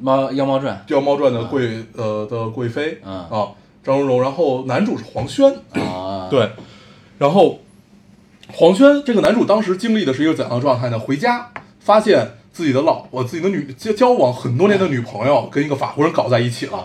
[0.00, 3.12] 猫妖猫传《妖猫传》的贵、呃的贵妃，嗯。
[3.28, 3.48] 啊，
[3.82, 6.48] 张荣荣，然后男主是黄轩，啊， 对，
[7.18, 7.58] 然后
[8.52, 10.96] 黄轩这个男主当时经历的是一个怎样的状态呢？
[10.96, 11.50] 回家
[11.80, 16.78] 发现自己的老婆、自己的女交交往很多年的女朋友跟一个法国人搞在一起了。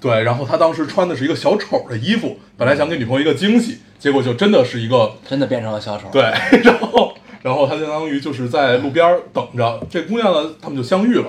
[0.00, 6.08] 啊，对，然后他当时穿的是一个小丑的衣服，本来想给女朋友一个惊喜，结果就真的是一个真的变成了小丑。
[6.10, 6.22] 对，
[6.64, 11.26] 然后然后他相当于就是在路边儿等着这姑娘呢，他们就相遇了，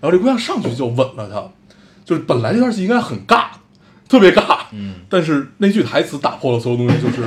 [0.00, 1.50] 然后这姑娘上去就吻了他，
[2.04, 3.46] 就是本来这段戏应该很尬，
[4.08, 7.22] 特别尬，嗯，但是那句台词打破了所有东西，就是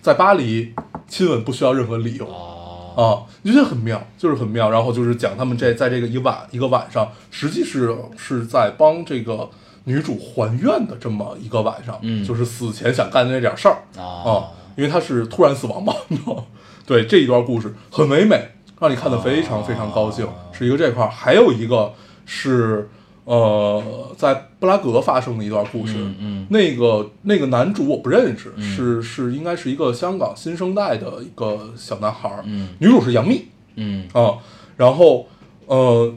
[0.00, 0.74] 在巴黎
[1.08, 4.70] 亲吻不需要任何理由啊，啊，你觉得很妙，就是很妙。
[4.70, 9.48] 然后就是讲他们这在这个一晚一个晚上，实际是是在帮这个
[9.84, 12.24] 女主还愿的这么一个晚上，嗯。
[12.24, 14.48] 就是死前想干的那点事儿啊。
[14.76, 16.44] 因为她是突然死亡嘛，你知道吗？
[16.86, 18.48] 对这一段故事很唯美，
[18.80, 21.92] 让你看得非常非常高兴，是一个这块儿，还有一个
[22.26, 22.88] 是
[23.24, 23.82] 呃
[24.16, 26.46] 在布拉格发生的一段故事，嗯嗯。
[26.50, 28.62] 那个那个男主我不认识，嗯。
[28.62, 32.70] 是是应该是一个香港新生代的一个小男孩儿，嗯。
[32.78, 34.08] 女主是杨幂嗯。
[34.12, 34.38] 啊，
[34.76, 35.28] 然后
[35.66, 36.14] 呃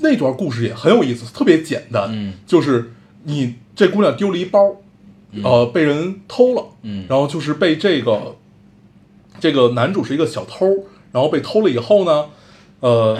[0.00, 2.34] 那段故事也很有意思，特别简单，嗯。
[2.46, 2.92] 就是
[3.28, 4.76] 你这姑娘丢了一包，
[5.42, 8.36] 呃被人偷了，嗯然后就是被这个
[9.40, 10.66] 这个男主是一个小偷，
[11.12, 12.26] 然后被偷了以后呢，
[12.80, 13.18] 呃，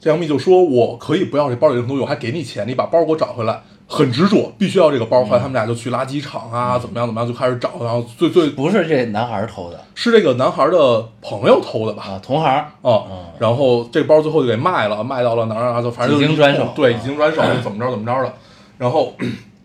[0.00, 3.62] 这杨幂就说：“我可以不要这包里任何东西，我还给你钱，你把包给我找回来。”
[3.92, 5.24] 很执着，必须要这个包。
[5.24, 12.04] 后来他们俩就去垃圾场啊，怎么样怎么样，就开始找，然后最最不是这男孩偷的是这个男孩的朋友偷的吧？
[12.04, 12.48] 啊，同行。
[12.48, 18.32] 啊嗯，然后这包最后就给卖了，卖到了哪儿哪儿，就反正就是已经转手对，已经转手， 怎么着怎么着的。
[18.80, 19.14] 然后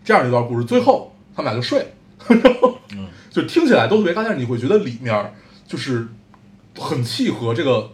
[0.04, 1.86] 这样一段故事，最后他们俩就睡了，
[2.28, 5.32] 然后嗯就听起来都特别尬，但是你会觉得里面
[5.66, 6.06] 就是
[6.78, 7.90] 很契合这个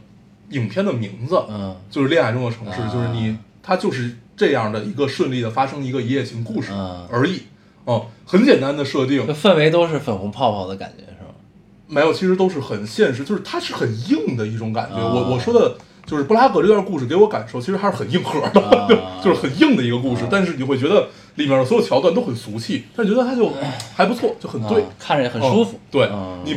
[0.51, 7.43] 影片的名字，嗯就是《恋爱中的城市》，啊就是你它就是这样的一个顺利的发生一个一夜情故事嗯而已。
[7.85, 11.35] 哦、很简单的设定这，氛围都是粉红泡泡的感觉，是吗？
[11.87, 14.97] 没有，其实都是很现实，就是它是很硬的一种感觉。
[14.97, 15.77] 啊我我说的
[16.13, 18.87] 就是布拉格这段故事给我感受，其实还是很硬核的，啊
[19.25, 20.25] 就是很硬的一个故事。
[20.25, 23.51] 啊但是你会觉得里面的所有桥段都很俗气，但是觉得它就
[23.95, 25.81] 还不错，就很对啊，看着也很舒服嗯。
[25.91, 26.53] 对嗯你，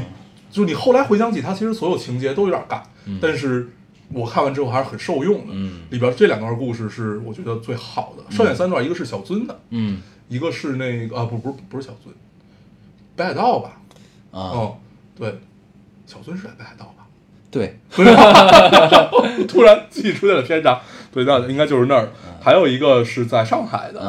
[0.52, 3.70] 就是你后来回想起它，其实所有情节都有点尬，嗯但是
[4.12, 5.54] 我看完之后还是很受用的。
[5.54, 8.36] 嗯里边这两段故事是我觉得最好的。
[8.36, 12.14] 上演三段，一个是小尊的，嗯一个是那个啊不不是不是小尊，
[13.16, 13.80] 北海道吧？
[14.32, 14.74] 啊，嗯，
[15.18, 15.40] 对，
[16.06, 16.95] 小尊是在北海道吧？
[17.60, 17.78] 对？
[19.48, 20.80] 突然自己出现了偏差，
[21.12, 22.10] 对，那应该就是那儿。
[22.42, 24.00] 还有一个是在上海的，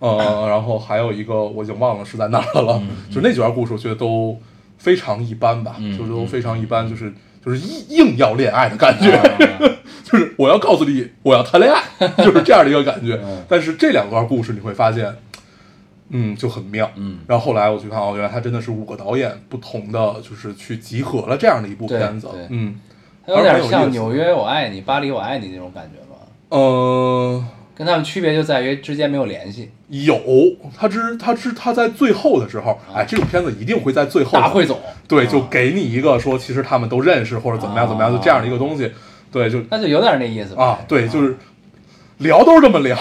[0.00, 2.82] 嗯呃， 然后还有一个我已经忘了是在哪儿了，
[3.12, 4.38] 就那几段故事，我觉得都
[4.78, 7.12] 非常一般吧，嗯就是都非常一般，就是
[7.44, 9.22] 就是硬硬要恋爱的感觉，啊
[10.02, 13.44] 就是我要告诉你我要谈恋爱，就是这样的一个感觉嗯。
[13.48, 15.14] 但是这两段故事你会发现，
[16.10, 16.90] 嗯，就很妙。
[16.96, 22.28] 嗯然后后来我去看，哦，原来他真的是五个导演不同的，就是去集合了这样的一部片子。
[22.50, 22.74] 嗯，它
[23.26, 26.20] 有点像《纽约我爱你》《巴黎我爱你》那种感觉吧？
[26.50, 30.20] 嗯，跟他们区别就在于之间没有联系，有
[30.76, 38.90] 他之他之他在最后的时候，哎，这种片子一定会在最后大汇总，对，啊就给你一个说，其实他们都认识或者怎么样怎么样，就这样的一个东西。
[39.32, 41.36] 对，就那就有点那意思啊，对，就是
[42.18, 42.96] 聊都是这么聊，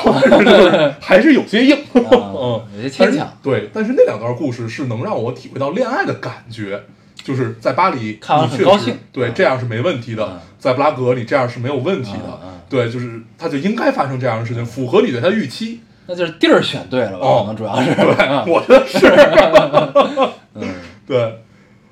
[1.00, 3.32] 还是有些硬，有些牵强。
[3.44, 6.82] 对，但是那两段故事是能让我体会到恋爱的感觉。
[7.24, 10.40] 就是在巴黎，看完你确实很高兴对，嗯这样是没问题的嗯。
[10.60, 12.40] 在布拉格，你这样是没有问题的。
[12.70, 15.80] 对，就是他就应该发生这样的事情，符合你对他预期。
[16.06, 17.26] 那就是地儿选对了吧？
[17.26, 19.08] 哦可能主要是，对，啊 我觉得是。
[20.56, 20.74] 嗯
[21.08, 21.40] 对，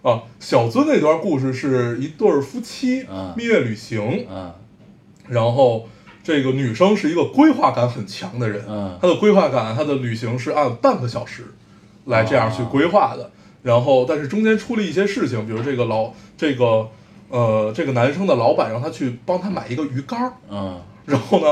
[0.02, 4.52] 啊，小尊那段故事是一对儿夫妻嗯蜜月旅行，嗯
[5.28, 5.88] 然后
[6.24, 11.54] 这个女生是一个规划感很强的人，嗯她的规划感，她的旅行是按半个小时
[12.06, 13.30] 来这样去规划的，
[13.64, 16.90] 然后但是中间出了一些事情，比如这个老这个
[17.30, 21.48] 呃这个男生的老板让他去帮他买一个鱼竿儿，嗯然后呢。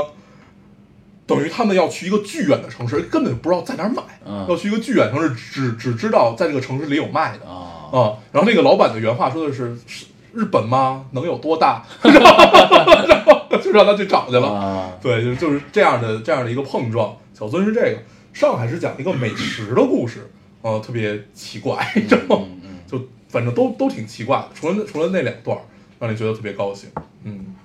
[1.30, 4.02] 等于他们要去一个巨远的城市，根本不知道在哪儿买。
[4.26, 7.48] 嗯要去一个巨远城市，只只知道在这个城市里有卖的。
[7.48, 11.06] 啊啊，然后那个老板的原话说的是：“是日本吗？
[11.12, 11.86] 能有多大？
[12.02, 14.48] ”然后就让他去找去了。
[14.52, 17.16] 啊对，就就是这样的这样的一个碰撞。
[17.36, 18.00] 小尊是这个，
[18.34, 20.32] 上海是讲一个美食的故事，
[20.62, 21.78] 呃，特别奇怪，
[22.10, 23.00] 然后嗯嗯就
[23.30, 25.62] 反正都都挺奇怪的，除了那除了那两段儿，
[26.00, 26.90] 让你觉得特别高兴，
[27.24, 27.56] 嗯，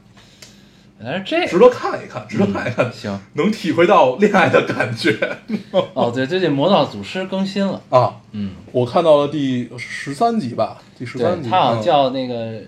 [1.00, 1.58] 原来是这值。
[1.58, 5.16] 得看一看，值得看一看，行能体会到恋爱的感觉
[5.94, 8.14] 哦，对，最近《魔道祖师》更新了，啊。
[8.32, 12.60] 嗯，我看到了第十三集吧，第十对三，集，它好像嗯叫那个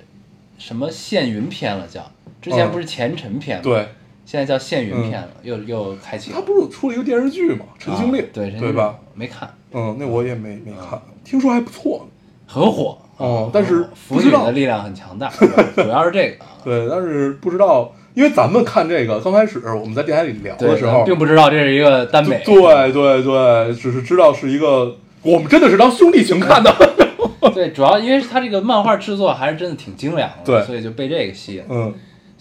[0.58, 2.10] 什么现云篇了，叫
[2.40, 3.88] 之前嗯不是前尘篇吗？，对。
[4.26, 6.42] 现在叫现云片了，又又开启了他。
[6.42, 7.64] 不是出了一个电视剧吗？
[7.78, 8.96] 陈情令，啊对对吧？？
[9.14, 12.06] 没看，嗯，那我也没没看，听说还不错。
[12.48, 15.28] 很火哦但是腐不知道女的力量很强大，
[15.74, 16.50] 主要是这个啊。
[16.62, 22.40] 对，但是不知道，因为咱们看这个刚开始我们在电台里聊的，时候，并不知道这是一个耽美。
[22.44, 26.72] 对对对，只是知道是一个，我们真的是当兄弟情看的。
[27.54, 31.62] 对，主要因为他这个漫画制作还是真的挺精良的，对所以就被这个吸引。
[31.68, 31.92] 嗯，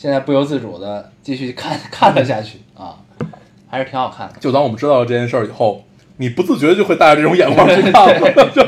[0.06, 2.94] 现在不由自主的继续看 看了下去啊，
[3.68, 4.36] 还是挺好看的。
[4.40, 5.84] 就当我们知道了这件事儿以后，
[6.18, 8.64] 你不自觉就会带着这种眼光去看了， 就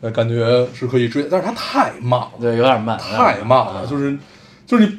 [0.00, 3.86] 呃感觉是可以追，但是它太慢了，对，有点慢，太慢了，啊。
[3.86, 4.16] 就是
[4.66, 4.98] 就是你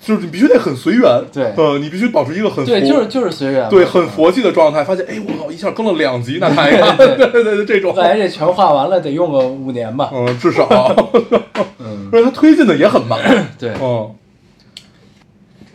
[0.00, 1.52] 就是你必须得很随缘，对。
[1.56, 3.68] 呃，你必须保持一个很对，就是就是随缘。
[3.68, 10.08] 对很佛系的状态，发现哎我操一下更了两集，那太看，对 对对对这种我，感觉这全画完了得用个五年吧。
[10.14, 10.68] 嗯，至少，
[11.80, 13.18] 嗯，而且它推进的也很慢，
[13.58, 13.72] 对。
[13.82, 14.14] 嗯，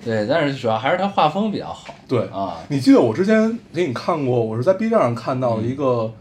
[0.04, 1.94] 对，但是主要还是他画风比较好。
[2.08, 2.58] 对啊。
[2.68, 6.12] 你记得我之前给你看过，我是在 B 站上看到的一个、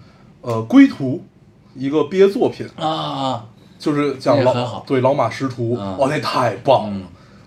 [0.40, 1.22] 呃归途，
[1.74, 3.44] 一个毕业作品，啊啊，
[3.78, 5.98] 就是讲老对老马识途，嗯。
[5.98, 7.04] 哇，那太棒了，嗯。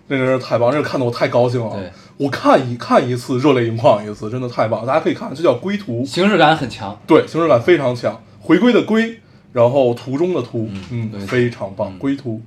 [0.08, 1.72] 那真是太棒，这个看的我太高兴了。
[1.76, 6.96] 对，我看一看一次热泪盈眶一次，真的太棒了，大家可以看，这叫归途，形式感很强。
[7.08, 9.20] 对，形式感非常强，回归的归，
[9.52, 11.20] 然后途中的途，嗯，对。
[11.22, 11.98] 非常棒，嗯。
[11.98, 12.40] 归途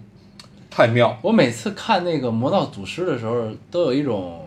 [0.71, 4.47] 太妙，我每次看那个《魔道祖师》的时候，都有一种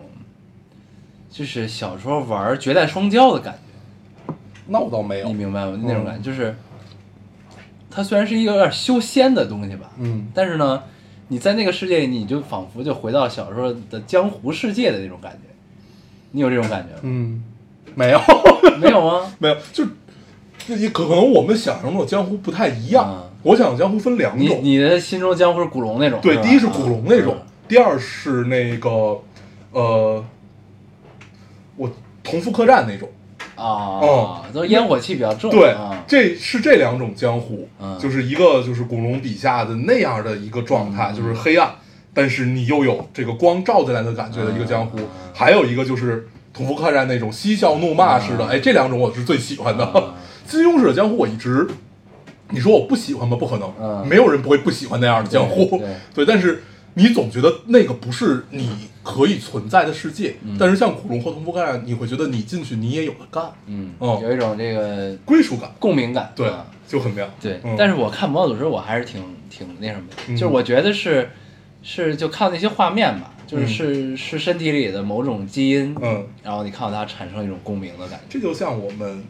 [1.30, 4.34] 就是小时候玩绝代双骄的感觉，
[4.68, 5.78] 那我倒没有你，明白吗？
[5.82, 6.54] 那种感觉就是，
[7.90, 10.82] 它虽然是一个有点修仙的东西吧，嗯，但是呢，
[11.28, 15.48] 你在那个世界里，你就仿佛就回到小时候的江湖世界的那种感觉。
[16.30, 17.00] 你有这种感觉吗？
[17.02, 17.44] 嗯，
[17.94, 18.20] 没有，
[18.80, 19.30] 没有吗？
[19.38, 19.84] 没有，就
[20.66, 23.28] 这也可能我们想象中的江湖不太一样。
[23.42, 26.20] 嗯我想江湖分两种，你的心中江湖是古龙那种？
[26.22, 29.20] 对，第一是古龙那种嗯，第二是那个
[29.72, 30.24] 呃，
[31.76, 31.90] 我
[32.22, 33.08] 同福客栈那种。
[33.54, 35.50] 啊，哦都烟火气比较重。
[35.50, 41.70] 对啊，这是这两种江湖嗯，就是一个就是古龙笔下的那样的一个状态，嗯就是黑暗，
[42.14, 45.06] 但是你又有这个光照进来的感觉的一个江湖嗯。
[45.34, 50.14] 还有一个就是同福客栈那种嬉笑怒骂式的，嗯哎，这两种我是最喜欢的嗯。
[50.46, 51.68] 金庸式的江湖我一直，
[52.52, 53.36] 你说我不喜欢吗？
[53.36, 54.06] 不可能，嗯。
[54.06, 55.80] 没有人不会不喜欢那样的江湖
[56.14, 56.62] 对 但是
[56.94, 58.68] 你总觉得那个不是你
[59.02, 67.26] 可以存在的世界，但是像古龙和同福干，你会觉得你进去你也有的干，嗯，哦有一种这个归属感，共鸣感，对啊，就很妙。
[67.40, 67.74] 对，嗯。
[67.78, 70.36] 但是我看魔法组时，我还是挺挺那什么的，嗯。
[70.36, 71.30] 就是我觉得是
[71.82, 73.68] 是就靠那些画面吧，就是嗯。
[73.68, 79.24] 是、是身体里的某种基因，嗯，然后你看到它产生一种共鸣的感觉，这就像我们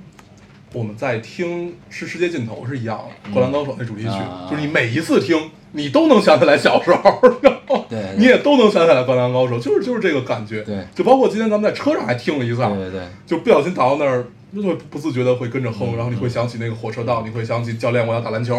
[0.72, 8.16] 我们在听《是世界尽头》是一样的，灌篮高手》那主题曲，啊就是你每一次听，你都能想起来小时候，然后对对。
[8.18, 10.62] 你也都能想起来《灌篮高手》，就是就是这个感觉。
[10.62, 10.84] 对。
[10.94, 18.56] 就包括今天咱们在车上还听了一次，对对对，就不小心打到那儿，就会不自觉的会跟着嗯哼，然后你会想起那个火车道，你会想起教练我要打篮球，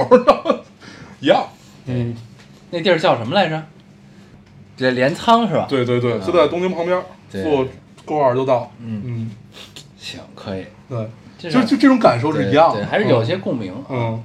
[1.20, 1.47] 一样。
[1.86, 2.16] 嗯，
[2.70, 3.64] 那地儿叫什么来着？
[4.78, 6.20] 这镰仓是吧？，对对对，啊。
[6.26, 7.01] 就在东京旁边，
[7.32, 7.43] 对。
[7.43, 7.68] 坐
[8.05, 8.72] 勾二就到。
[8.80, 9.01] 嗯。
[9.05, 9.32] 嗯，
[9.97, 11.07] 行，可以，对，这
[11.50, 13.86] 就就这种感受是一样的，对，还是有些共鸣啊。
[13.89, 14.24] 嗯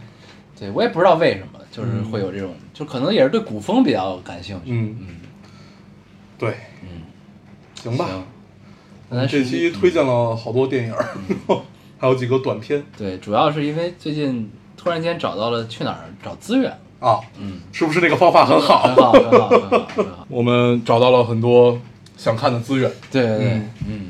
[0.60, 4.72] 对我也不知道为什么，就是会有这种，就可能也是对古风比较感兴趣。
[4.72, 5.06] 嗯嗯，
[6.36, 6.50] 对，
[6.82, 7.02] 嗯，
[7.80, 8.08] 行吧。
[9.08, 11.06] 那这期推荐了好多电影儿，
[11.96, 18.82] 还有几个短片对，主要是因为最近突然间找到了去哪儿找资源，啊，嗯，是不是那个方法很好？
[18.82, 20.26] 很好，很好，很好，很好。
[20.28, 21.80] 我们找到了很多
[22.16, 24.06] 想看的资源，对对对嗯，嗯，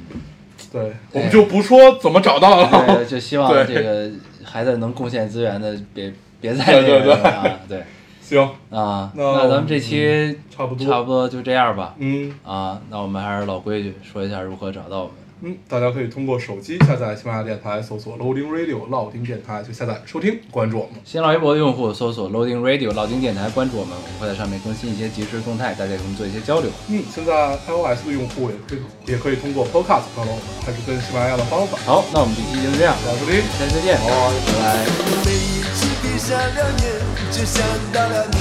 [0.78, 2.68] 对，我们就不说怎么找到了。
[2.70, 3.04] 对，了。
[3.04, 4.10] 就希望这个
[4.44, 7.82] 孩子能贡献资源的，别别再对对那个了啊，对。
[8.20, 10.86] 行，啊，那那咱们这期差不多。
[10.86, 11.94] 差不多就这样吧。
[11.98, 12.32] 嗯。
[12.44, 15.14] 啊，那我们还是老规矩，说一下如何找到我们。
[15.40, 20.94] 嗯，大家可以通过手机下载喜马拉雅电台，搜索 Loading Radio 老丁电台，就下载收听，关注我们。
[21.04, 26.70] 新浪微博的用户搜索 Loading Radio 老丁电台，关注我们，我们会在上面更新一些即时动态，大家也跟我们做一些交流。
[26.88, 31.78] 嗯，现在 iOS 的用户也可以也可以通过 Podcast 找到我们，还是跟喜马拉雅的方法。
[31.86, 33.38] 好，那我们这期就这样，大家收听。
[33.54, 34.10] 下期再见，拜
[34.58, 34.86] 拜。
[35.24, 36.84] 每一次闭上两眼，
[37.30, 37.62] 就想
[37.92, 38.36] 到了你。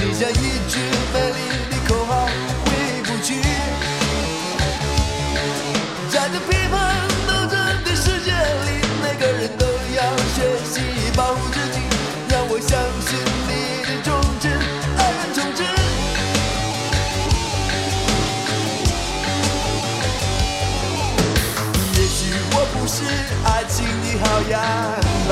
[0.00, 0.34] 你像一
[0.68, 0.80] 句
[1.12, 1.38] 美丽
[1.70, 2.26] 的口号，
[6.22, 6.78] 在这批判
[7.26, 10.36] 斗争的世界里，每个人都要学
[10.70, 10.80] 习
[11.16, 11.80] 保护自己。
[12.28, 13.18] 让我相信
[13.48, 13.50] 你
[13.82, 14.52] 的忠贞，
[14.98, 15.66] 爱人忠贞。
[21.92, 23.02] 也许我不是
[23.44, 24.54] 爱情的好样
[25.26, 25.30] 板，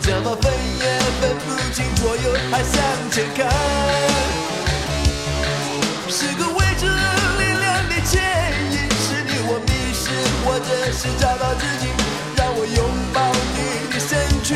[0.00, 0.84] 怎么分也
[1.20, 2.72] 分不清左右，还向
[3.10, 3.50] 前看，
[6.08, 6.46] 是个
[10.44, 11.88] 或者是找到自己，
[12.36, 13.20] 让我拥抱
[13.56, 14.54] 你的身躯，